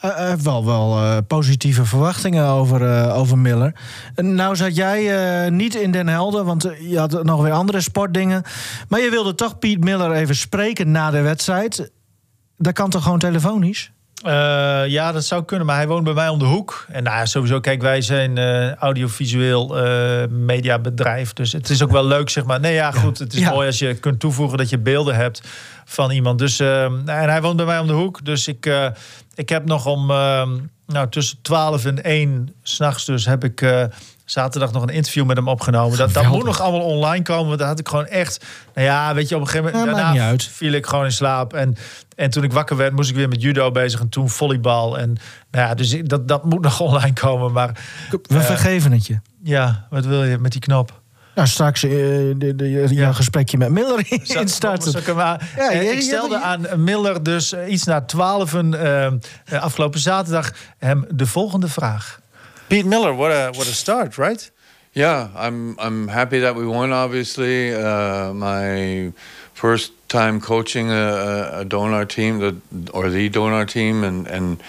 [0.00, 3.74] hij heeft wel, wel uh, positieve verwachtingen over, over Miller.
[4.14, 8.42] Nou zat jij niet in Den Helder, want je had nog weer andere sportdingen.
[8.88, 11.90] Maar je wilde toch Piet Miller even spreken na de wedstrijd.
[12.56, 13.92] Dat kan toch gewoon telefonisch?
[14.26, 16.86] Uh, ja, dat zou kunnen, maar hij woont bij mij om de hoek.
[16.88, 21.32] En nou, sowieso, kijk, wij zijn uh, audiovisueel uh, mediabedrijf.
[21.32, 22.60] Dus het is ook wel leuk, zeg maar.
[22.60, 23.18] Nee, ja, goed.
[23.18, 23.50] Het is ja.
[23.50, 25.42] mooi als je kunt toevoegen dat je beelden hebt
[25.84, 26.38] van iemand.
[26.38, 28.24] Dus, en hij woont bij mij om de hoek.
[28.24, 28.70] Dus ik,
[29.34, 30.06] ik heb nog om
[30.86, 33.88] nou, tussen 12 en 1 s'nachts dus heb ik
[34.30, 35.98] zaterdag nog een interview met hem opgenomen.
[35.98, 37.46] Dat, dat moet nog allemaal online komen.
[37.46, 38.44] Want daar had ik gewoon echt.
[38.74, 39.96] Nou ja, weet je, op een gegeven moment.
[39.96, 40.44] Ja, daarna uit.
[40.44, 41.52] viel ik gewoon in slaap.
[41.52, 41.76] En,
[42.16, 44.00] en toen ik wakker werd, moest ik weer met judo bezig.
[44.00, 44.98] En toen volleybal.
[44.98, 45.16] En
[45.50, 47.52] nou ja, dus dat, dat moet nog online komen.
[47.52, 47.78] Maar.
[48.10, 49.20] We uh, vergeven het je.
[49.42, 51.00] Ja, wat wil je met die knop?
[51.34, 51.90] Nou, straks uh,
[52.36, 52.86] de, de, ja.
[52.86, 55.16] jouw gesprekje met Miller instarten.
[55.16, 59.06] Maar, ja, ja, ik stelde ja, aan Miller dus iets na twaalf uh,
[59.50, 62.19] afgelopen zaterdag hem de volgende vraag.
[62.70, 64.48] Pete Miller, what a what a start, right?
[64.94, 66.92] Yeah, I'm I'm happy that we won.
[66.92, 69.12] Obviously, uh, my
[69.54, 72.56] first time coaching a, a donor team, the,
[72.92, 74.62] or the donor team, and and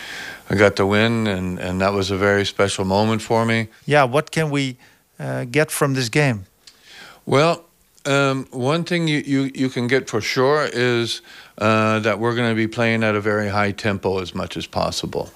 [0.49, 3.67] I got to win, and and that was a very special moment for me.
[3.85, 4.77] Yeah, what can we
[5.19, 6.45] uh, get from this game?
[7.27, 7.65] Well,
[8.05, 11.21] um, one thing you, you, you can get for sure is
[11.57, 14.65] uh, that we're going to be playing at a very high tempo as much as
[14.65, 15.29] possible.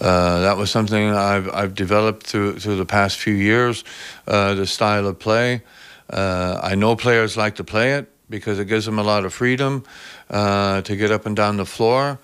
[0.00, 3.84] Uh, that was something I've, I've developed through, through the past few years,
[4.26, 5.62] uh, the style of play.
[6.10, 9.32] Uh, I know players like to play it because it gives them a lot of
[9.32, 9.84] freedom
[10.30, 12.18] uh, to get up and down the floor.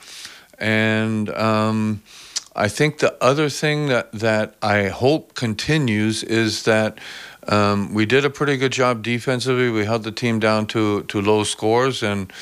[0.59, 2.03] And um,
[2.57, 6.99] I think the other thing that, that I hope continues is that
[7.49, 9.71] um, we did a pretty good job defensively.
[9.71, 12.33] We held the team down to, to low scores and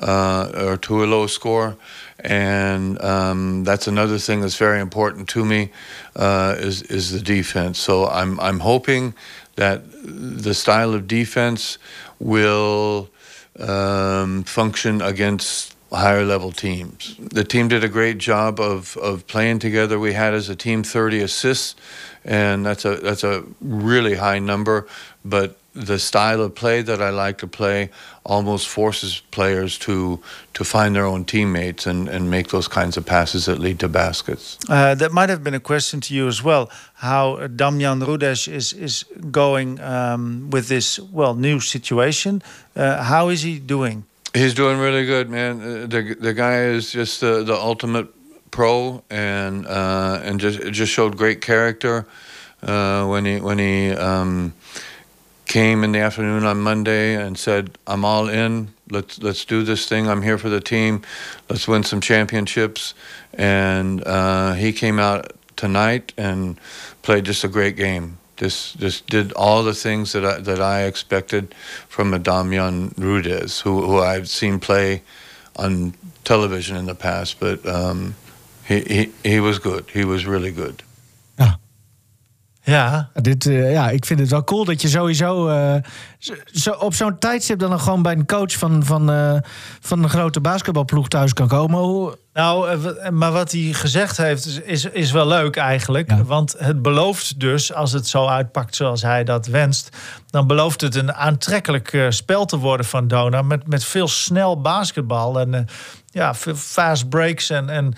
[0.00, 1.76] uh, or to a low score,
[2.20, 5.70] and um, that's another thing that's very important to me
[6.16, 7.78] uh, is is the defense.
[7.78, 9.14] So I'm I'm hoping
[9.56, 11.78] that the style of defense
[12.18, 13.08] will
[13.58, 17.16] um, function against higher level teams.
[17.18, 19.98] The team did a great job of, of playing together.
[19.98, 21.74] We had as a team 30 assists,
[22.26, 24.86] and that's a that's a really high number.
[25.24, 27.90] But the style of play that I like to play
[28.24, 30.18] almost forces players to
[30.54, 33.88] to find their own teammates and, and make those kinds of passes that lead to
[33.88, 34.58] baskets.
[34.68, 36.70] Uh, that might have been a question to you as well.
[36.94, 42.42] How Damian Rudes is is going um, with this well new situation.
[42.74, 44.04] Uh, how is he doing?
[44.34, 45.60] He's doing really good, man.
[45.60, 48.08] Uh, The the guy is just the, the ultimate
[48.56, 52.06] pro, and uh, and just just showed great character
[52.62, 54.54] uh, when he when he um,
[55.44, 58.68] came in the afternoon on Monday and said, "I'm all in.
[58.90, 60.08] Let's let's do this thing.
[60.08, 61.02] I'm here for the team.
[61.50, 62.94] Let's win some championships."
[63.34, 66.58] And uh, he came out tonight and
[67.02, 68.16] played just a great game.
[68.38, 71.54] Just just did all the things that I that I expected
[71.88, 75.02] from a Damian Rudes, who who I've seen play
[75.56, 75.92] on
[76.24, 78.14] television in the past, but um,
[78.66, 79.90] he, he he was good.
[79.92, 80.82] He was really good.
[82.66, 83.10] Ja.
[83.14, 85.74] Dit, eh, ja, ik vind het wel cool dat je sowieso eh,
[86.52, 89.36] zo, op zo'n tijdstip dan gewoon bij een coach van, van, eh,
[89.80, 91.78] van een grote basketbalploeg thuis kan komen.
[91.80, 92.78] Hoe, Nou,
[93.10, 96.12] maar wat hij gezegd heeft is, is, is wel leuk eigenlijk.
[96.24, 99.96] Want het belooft dus, als het zo uitpakt zoals hij dat wenst...
[100.30, 103.42] dan belooft het een aantrekkelijk eh, spel te worden van Dona...
[103.42, 105.60] met, met veel snel basketbal en eh,
[106.10, 107.94] ja, veel fast breaks en, en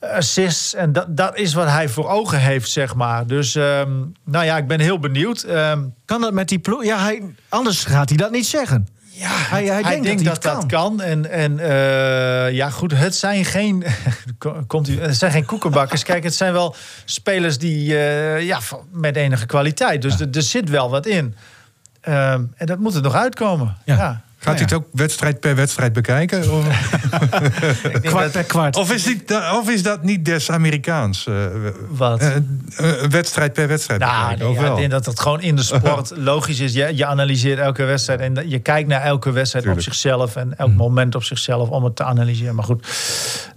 [0.00, 0.74] assists.
[0.74, 3.26] En dat, dat is wat hij voor ogen heeft, zeg maar.
[3.26, 3.90] Dus ehm,
[4.24, 5.42] nou ja, ik ben heel benieuwd.
[5.42, 6.84] Ehm, kan dat met die ploeg?
[6.84, 8.88] Ja, hij, anders gaat hij dat niet zeggen.
[9.20, 11.00] Ja, hij, hij, denkt, denkt dat, dat kan.
[11.00, 13.84] En, en eh, ja, goed, het zijn geen,
[14.66, 16.02] komt u, het zijn geen koekenbakkers.
[16.02, 16.74] Kijk, het zijn wel
[17.04, 18.58] spelers die eh, ja,
[18.92, 20.02] met enige kwaliteit.
[20.02, 21.34] Dus er, er zit wel wat in.
[22.00, 23.76] Ehm, en dat moet er nog uitkomen.
[23.84, 24.24] Ja.
[24.42, 26.52] Gaat hij het ook wedstrijd per wedstrijd bekijken?
[26.52, 26.64] Of,
[28.02, 28.76] kwart per kwart.
[28.76, 29.22] Of is, die,
[29.58, 31.26] of is dat niet des Amerikaans?
[31.26, 31.34] eh,
[31.88, 32.20] Wat?
[32.20, 35.56] eh, eh, wedstrijd per wedstrijd Nou, bekijken, nee, ja, ik denk dat het gewoon in
[35.56, 36.72] de sport logisch is.
[36.72, 40.74] Je, je analyseert elke wedstrijd en je kijkt naar elke wedstrijd op zichzelf en elk
[40.74, 42.54] moment op zichzelf om het te analyseren.
[42.54, 42.86] Maar goed,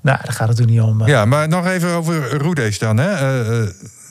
[0.02, 1.06] nou, daar gaat het er niet om.
[1.08, 2.98] Ja, maar nog even over Roedes dan.
[2.98, 3.12] Hè?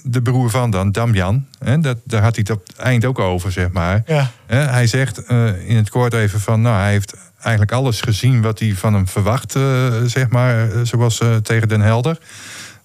[0.03, 1.47] De broer van dan, Damian.
[1.59, 1.79] Hè?
[1.79, 4.03] Dat, daar had hij het op het eind ook over, zeg maar.
[4.07, 4.31] Ja.
[4.47, 6.61] Hij zegt eh, in het kort even van...
[6.61, 10.71] nou, hij heeft eigenlijk alles gezien wat hij van hem verwacht, eh, zeg maar.
[10.71, 12.19] eh, zoals tegen Den Helder.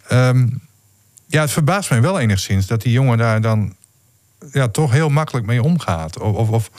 [0.08, 0.48] Ehm,
[1.28, 3.76] ja, het verbaast mij wel enigszins dat die jongen daar dan...
[4.52, 6.20] Ja, toch heel makkelijk mee omgaat.
[6.20, 6.70] Of, of, of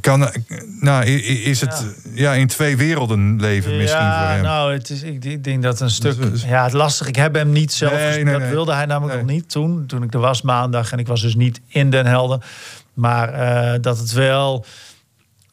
[0.00, 0.30] kan,
[0.80, 1.84] nou, is het
[2.14, 2.32] ja.
[2.32, 4.42] in twee werelden leven misschien voor hem?
[4.42, 6.16] nou, het is, ik, ik denk dat een stuk...
[6.46, 7.06] Ja, het lastig.
[7.06, 8.50] Ik heb hem niet zelf Nee, Dat nee.
[8.50, 9.86] wilde hij namelijk nog niet toen.
[9.86, 10.92] Toen ik er was maandag.
[10.92, 12.44] En ik was dus niet in Den Helder.
[12.94, 14.64] Maar eh, dat het wel...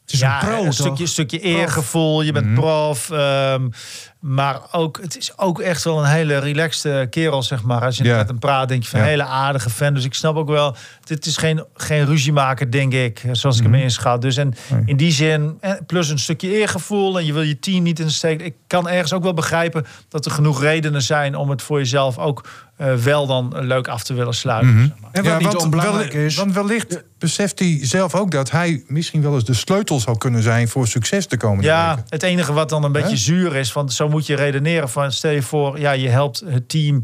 [0.07, 2.21] is ja, een pro, een stukje, stukje eergevoel.
[2.21, 3.09] Je bent prof.
[3.11, 3.67] ehm,
[4.19, 7.81] maar ook, het is ook echt wel een hele relaxte kerel, zeg maar.
[7.81, 9.05] Als je met hem praat, denk je van Ja.
[9.05, 9.93] een hele aardige fan.
[9.93, 10.75] Dus ik snap ook wel,
[11.07, 13.23] dit is geen, geen ruziemaker, denk ik.
[13.31, 14.21] Zoals ik hem inschat.
[14.21, 14.53] Dus en
[14.85, 17.19] in die zin, eh, plus een stukje eergevoel.
[17.19, 18.41] En je wil je team niet in de steek.
[18.41, 22.17] Ik kan ergens ook wel begrijpen dat er genoeg redenen zijn om het voor jezelf
[22.17, 22.47] ook
[22.77, 24.73] eh, wel dan leuk af te willen sluiten.
[24.75, 24.79] Mhm.
[24.87, 25.09] zeg maar.
[25.11, 29.21] En wat niet onbelangrijk wel- is- Want wellicht beseft hij zelf ook dat hij misschien
[29.21, 32.03] wel eens de sleutel zou kunnen zijn voor succes de komende Ja, weken.
[32.09, 35.31] het enige wat dan een beetje zuur is, want zo moet je redeneren van stel
[35.31, 37.03] je voor, ja, je helpt het team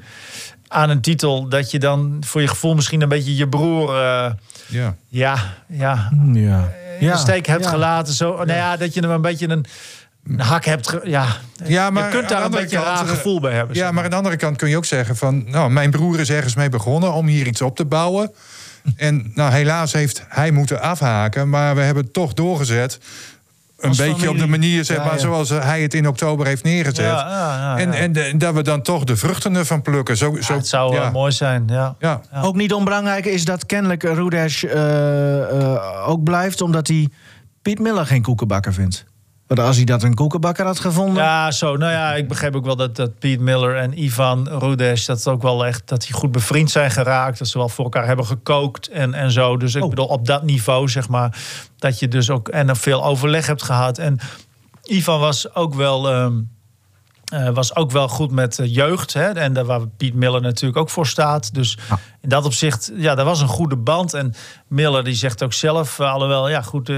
[0.71, 4.31] aan een titel dat je dan voor je gevoel misschien een beetje je broer, eh,
[4.67, 4.95] Ja.
[5.07, 6.69] ja, ja, ja.
[6.99, 7.69] in Ja, de steek hebt ja.
[7.69, 8.13] gelaten.
[8.13, 9.65] Zo, nou ja, dat je hem een beetje een,
[10.27, 10.97] een hak hebt.
[11.03, 11.27] ja,
[11.65, 13.75] Ja, maar je kunt daar een andere beetje een raar eh, gevoel bij hebben.
[13.75, 15.43] Ja, maar aan de andere kant kun je ook zeggen van...
[15.49, 18.31] nou, mijn broer is ergens mee begonnen om hier iets op te bouwen.
[18.95, 22.99] En nou, helaas heeft hij moeten afhaken, maar we hebben het toch doorgezet.
[23.81, 25.17] Een beetje op de manier zeg maar, ja.
[25.17, 27.05] zoals hij het in oktober heeft neergezet.
[27.05, 30.17] Ja, ja, ja, En, en, de- dat we dan toch de vruchten ervan plukken.
[30.17, 31.03] Zo, zo, het zou ja.
[31.03, 31.95] eh, mooi zijn, ja.
[31.99, 32.21] Ja.
[32.41, 36.61] Ook niet onbelangrijk is dat kennelijk Rudesh eh, eh, ook blijft...
[36.61, 37.09] omdat hij
[37.61, 39.05] Piet Miller geen koekenbakker vindt.
[39.51, 41.23] Want als hij dat een koekenbakker had gevonden...
[41.23, 41.77] Ja, zo.
[41.77, 45.05] Nou ja, ik begreep ook wel dat, dat Piet Miller en Ivan Rudes...
[45.05, 47.39] dat ook wel echt dat die goed bevriend zijn geraakt.
[47.39, 49.57] Dat ze wel voor elkaar hebben gekookt en, en zo.
[49.57, 49.83] Dus Oh.
[49.83, 51.37] ik bedoel, op dat niveau, zeg maar...
[51.77, 53.97] dat je dus ook en veel overleg hebt gehad.
[53.97, 54.19] En
[54.83, 56.09] Ivan was ook wel...
[56.09, 56.33] ehm,
[57.25, 59.13] eh, was ook wel goed met eh, jeugd.
[59.13, 59.31] Hè?
[59.31, 61.53] En daar waar Piet Miller natuurlijk ook voor staat.
[61.53, 61.77] Dus
[62.21, 64.13] in dat opzicht, ja, dat was een goede band.
[64.13, 64.33] En
[64.67, 66.91] Miller die zegt ook zelf, eh, alhoewel, ja goed...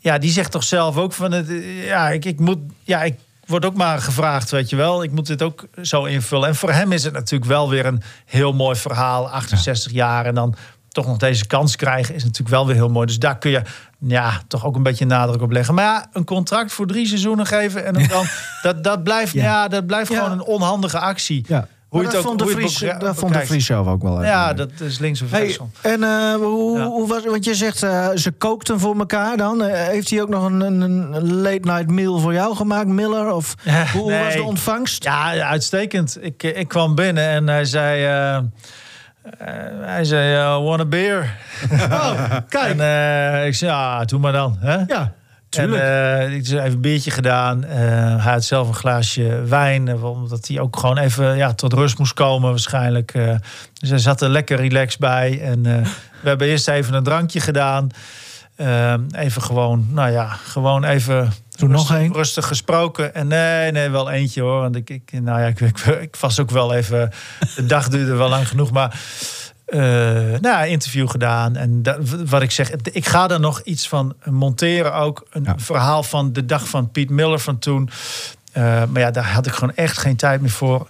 [0.00, 1.46] ja, die zegt toch zelf ook van het.
[1.84, 2.58] Ja, ik, ik moet.
[2.82, 3.14] Ja, ik
[3.46, 5.02] word ook maar gevraagd, weet je wel.
[5.02, 6.48] Ik moet dit ook zo invullen.
[6.48, 9.28] En voor hem is het natuurlijk wel weer een heel mooi verhaal.
[9.30, 10.54] 68 jaar en dan
[10.88, 13.06] toch nog deze kans krijgen is natuurlijk wel weer heel mooi.
[13.06, 13.62] Dus daar kun je
[13.98, 15.74] ja, toch ook een beetje nadruk op leggen.
[15.74, 18.26] Maar ja, een contract voor drie seizoenen geven en dan
[18.62, 19.68] dat, dat blijft, ja.
[19.68, 21.44] dat blijft gewoon een onhandige actie.
[21.48, 21.68] Ja.
[21.90, 23.46] Hoe het dat ook vond de hoe het Vries, dat vond de.
[23.46, 24.24] Vries zelf ook wel.
[24.24, 25.58] Ja, dat is links of Hey, rechts.
[25.80, 29.62] en eh, hoe, hoe was, want je zegt eh, ze kookten voor elkaar dan.
[29.62, 33.32] Eh, heeft hij ook nog een, een, late night meal voor jou gemaakt, Miller?
[33.32, 33.54] Of
[33.92, 35.04] hoe, hoe was de ontvangst?
[35.04, 36.18] Ja, uitstekend.
[36.20, 38.04] Ik, ik kwam binnen en hij zei...
[38.04, 38.44] eh,
[39.80, 41.36] hij zei, uh, want a beer?
[41.72, 42.78] Oh, kijk.
[42.80, 44.56] En ik zei, ja, doe maar dan.
[44.60, 44.76] Hè?
[44.86, 45.12] Ja,
[45.50, 45.82] tuurlijk.
[45.82, 47.64] En eh, ik zei, even een biertje gedaan.
[47.64, 47.78] Eh,
[48.24, 49.88] hij had zelf een glaasje wijn.
[49.88, 53.12] eh, Omdat hij ook gewoon even ja, tot rust moest komen waarschijnlijk.
[53.80, 55.40] Dus hij zat er lekker relaxed bij.
[55.42, 55.62] En
[56.22, 57.88] we hebben eerst even een drankje gedaan.
[59.12, 61.32] Even gewoon, nou ja, gewoon even...
[61.58, 62.12] Nog één.
[62.12, 63.14] Rustig gesproken.
[63.14, 64.60] En nee, nee, wel eentje hoor.
[64.60, 67.10] Want ik, ik, nou ja, ik, ik, ik was ook wel even...
[67.56, 69.00] De dag duurde wel lang genoeg, maar...
[69.70, 71.56] eh nou, ja, interview gedaan.
[71.56, 71.96] En dat,
[72.26, 75.26] wat ik zeg, ik ga er nog iets van monteren ook.
[75.30, 77.90] Een verhaal van de dag van Piet Miller van toen.
[78.52, 80.88] Eh, maar ja, daar had ik gewoon echt geen tijd meer voor.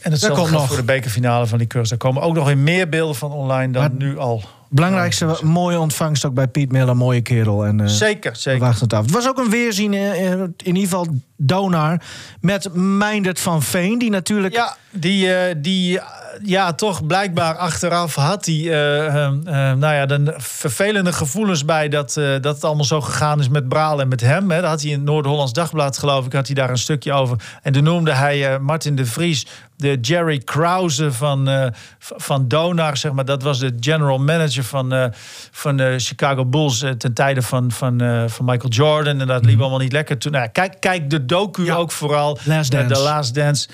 [0.00, 0.66] En het komt geldt nog.
[0.66, 1.88] voor de bekerfinale van die cursus.
[1.88, 4.42] Daar komen ook nog weer meer beelden van online dan nu al.
[4.68, 7.66] Belangrijkste, mooie ontvangst ook bij Piet Miller, mooie kerel.
[7.66, 8.60] En, eh, Zeker, zeker.
[8.60, 9.02] we wachten het af.
[9.02, 11.06] Het was ook een weerzien, in ieder geval
[11.36, 12.00] Donar,
[12.40, 14.54] met Meindert van Veen, die natuurlijk...
[14.54, 16.00] Ja, die, eh, die
[16.42, 21.88] ja, toch blijkbaar achteraf had die, eh, eh, eh, nou ja, de vervelende gevoelens bij
[21.88, 24.50] dat, eh, dat het allemaal zo gegaan is met Braal en met hem.
[24.50, 24.60] Hè.
[24.60, 27.36] Dat had hij in het Noord-Hollands Dagblad, geloof ik, had hij daar een stukje over.
[27.62, 33.24] En toen noemde hij Martin de Vries de Jerry Krause van, van Donar, zeg maar.
[33.24, 35.12] Dat was de general manager van,
[35.50, 39.20] van de Chicago Bulls ten tijde van, van, van Michael Jordan.
[39.20, 40.32] En dat liep allemaal niet lekker toen.
[40.32, 42.38] Nou, kijk, kijk de docu ook vooral.
[42.44, 42.94] Last Eh, Dance.
[42.94, 43.68] De Last Dance.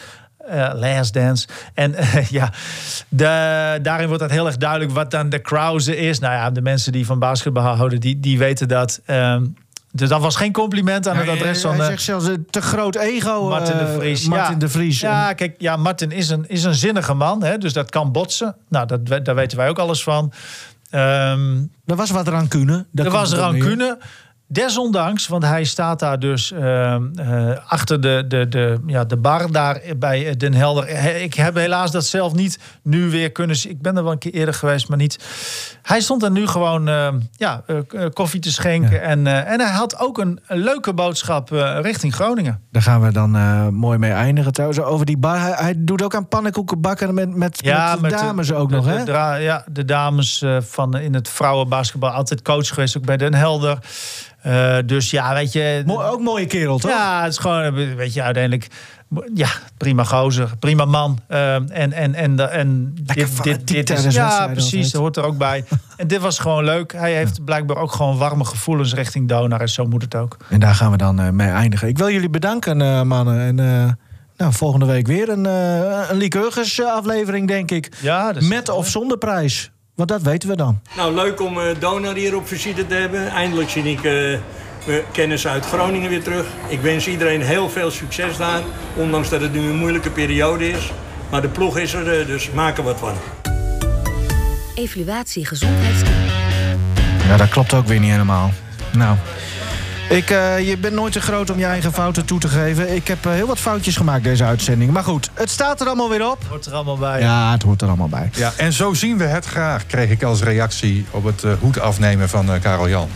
[0.47, 1.49] Eh, last Dance.
[1.75, 2.53] En eh, ja,
[3.09, 6.19] de, daarin wordt dat heel erg duidelijk wat dan de Krause is.
[6.19, 9.01] Nou ja, de mensen die van basketbal houden, die, die weten dat.
[9.07, 9.45] Ehm,
[9.95, 11.71] dus dat was geen compliment aan het Hij- adres van...
[11.71, 13.49] hij eh, zegt zelfs eh, te groot ego.
[13.49, 14.27] Martin de eh, Vries.
[14.29, 14.59] Martin ja.
[14.59, 15.01] de Vries.
[15.01, 17.43] Ja, kijk, ja, Martin is een, is een zinnige man.
[17.43, 18.57] Hè, dus dat kan botsen.
[18.69, 20.33] Nou, dat, daar weten wij ook alles van.
[20.91, 22.87] Ehm, er was wat rancune.
[22.95, 23.99] Er was rancune.
[24.53, 29.53] Desondanks, want hij staat daar dus ehm, eh, achter de, de, de, ja, de bar
[29.53, 30.89] daar bij Den Helder.
[30.89, 33.71] He- Ik heb helaas dat zelf niet nu weer kunnen zien.
[33.73, 35.19] Ik ben er wel een keer eerder geweest, maar niet.
[35.83, 39.03] Hij stond er nu gewoon ehm, ja, eh, eh, koffie te schenken.
[39.03, 42.61] En, eh, en hij had ook een, leuke boodschap eh, richting Groningen.
[42.71, 44.53] Daar gaan we dan eh, mooi mee eindigen.
[44.53, 45.41] Trouwens, over die bar.
[45.41, 47.59] Hij, hij doet ook aan pannenkoeken bakken met, met, met
[48.03, 49.37] de dames ook de, nog, de hè?
[49.37, 52.11] ja, de dames eh, van in het vrouwenbasketbal.
[52.11, 53.79] Altijd coach geweest, ook bij Den Helder.
[54.43, 55.83] Eh, dus ja, weet je...
[55.87, 56.91] ook mooie kerel, toch?
[56.91, 58.67] Ja, het is gewoon, eh, weet je, uiteindelijk...
[59.35, 61.19] Ja, prima gozer, prima man.
[61.29, 65.25] Eh, en en, en, de- en dit, dit, dit is, Ja, precies, dat hoort er
[65.25, 65.65] ook bij.
[65.97, 66.93] en dit was gewoon leuk.
[66.93, 69.61] Hij heeft blijkbaar ook gewoon warme gevoelens richting Donar.
[69.61, 70.37] En zo moet het ook.
[70.49, 71.89] En daar gaan we dan eh, mee eindigen.
[71.89, 73.41] Ik wil jullie bedanken, eh, mannen.
[73.41, 73.93] En eh,
[74.37, 77.97] nou, volgende week weer een, uh, een eh, aflevering, denk ik.
[78.01, 79.71] Ja, Met of zonder prijs.
[80.03, 80.81] Want dat weten we dan.
[80.97, 83.29] Nou, leuk om eh Donar hier op visite te hebben.
[83.29, 84.13] Eindelijk zie ik eh,
[84.87, 86.47] mijn kennis uit Groningen weer terug.
[86.69, 88.61] Ik wens iedereen heel veel succes daar.
[88.97, 90.93] Ondanks dat het nu een moeilijke periode is.
[91.31, 93.15] Maar de ploeg is er, eh, dus maak er wat van.
[94.75, 96.25] Evaluatie gezondheidsteam.
[97.29, 98.53] Ja, dat klopt ook weer niet helemaal.
[98.93, 99.17] Nou,
[100.09, 102.95] ik, eh, je bent nooit te groot om je eigen fouten toe te geven.
[102.95, 104.91] Ik heb eh, heel wat foutjes gemaakt deze uitzending.
[104.93, 106.39] Maar goed, het staat er allemaal weer op.
[106.49, 107.21] Hoort er allemaal bij.
[107.21, 108.31] Ja, het hoort er allemaal bij.
[108.35, 111.81] Ja, en zo zien we het graag, kreeg ik als reactie op het eh, hoed
[111.81, 113.09] afnemen van eh, Karel Jan.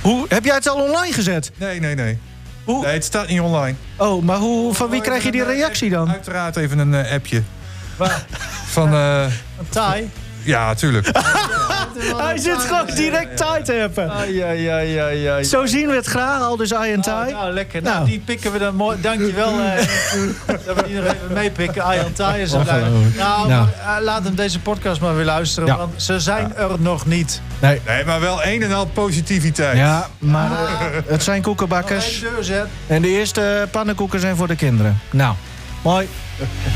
[0.00, 1.52] Hoe, heb jij het al online gezet?
[1.56, 2.18] Nee, nee, nee.
[2.66, 3.76] Nee, het staat niet online.
[3.96, 6.10] Oh, maar hoe, van wie krijg je die reactie dan?
[6.10, 7.42] Uiteraard even een appje.
[8.66, 9.22] Van, eh,
[9.58, 10.10] Een taai.
[10.44, 11.08] Ja, tuurlijk.
[12.16, 14.10] Hij zit gewoon direct tijd te hebben.
[14.10, 15.44] Ai, ai, ai, ai, ai.
[15.44, 17.32] Zo zien we het graag, al dus I en Thai.
[17.32, 17.82] nou, lekker.
[17.82, 18.08] Nou, Nou.
[18.08, 19.00] die pikken we dan mooi.
[19.00, 19.86] Dankjewel eh,
[20.66, 21.82] dat we die nog even meepikken.
[21.82, 22.80] Arjan Thij is er blij.
[22.80, 23.16] Ongelooflijk.
[23.16, 23.66] Nou, Nou.
[23.84, 25.68] maar, eh, laat hem deze podcast maar weer luisteren.
[25.68, 25.76] Ja.
[25.76, 27.40] Want ze zijn er nog niet.
[27.58, 27.80] Nee.
[27.86, 29.76] Nee, maar wel een en al positiviteit.
[29.76, 32.22] Ja, maar eh, het zijn koekenbakkers.
[32.40, 32.66] Zet.
[32.86, 35.00] En de eerste pannenkoeken zijn voor de kinderen.
[35.10, 35.34] Nou,
[35.82, 36.08] mooi.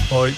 [0.08, 0.34] Hoi.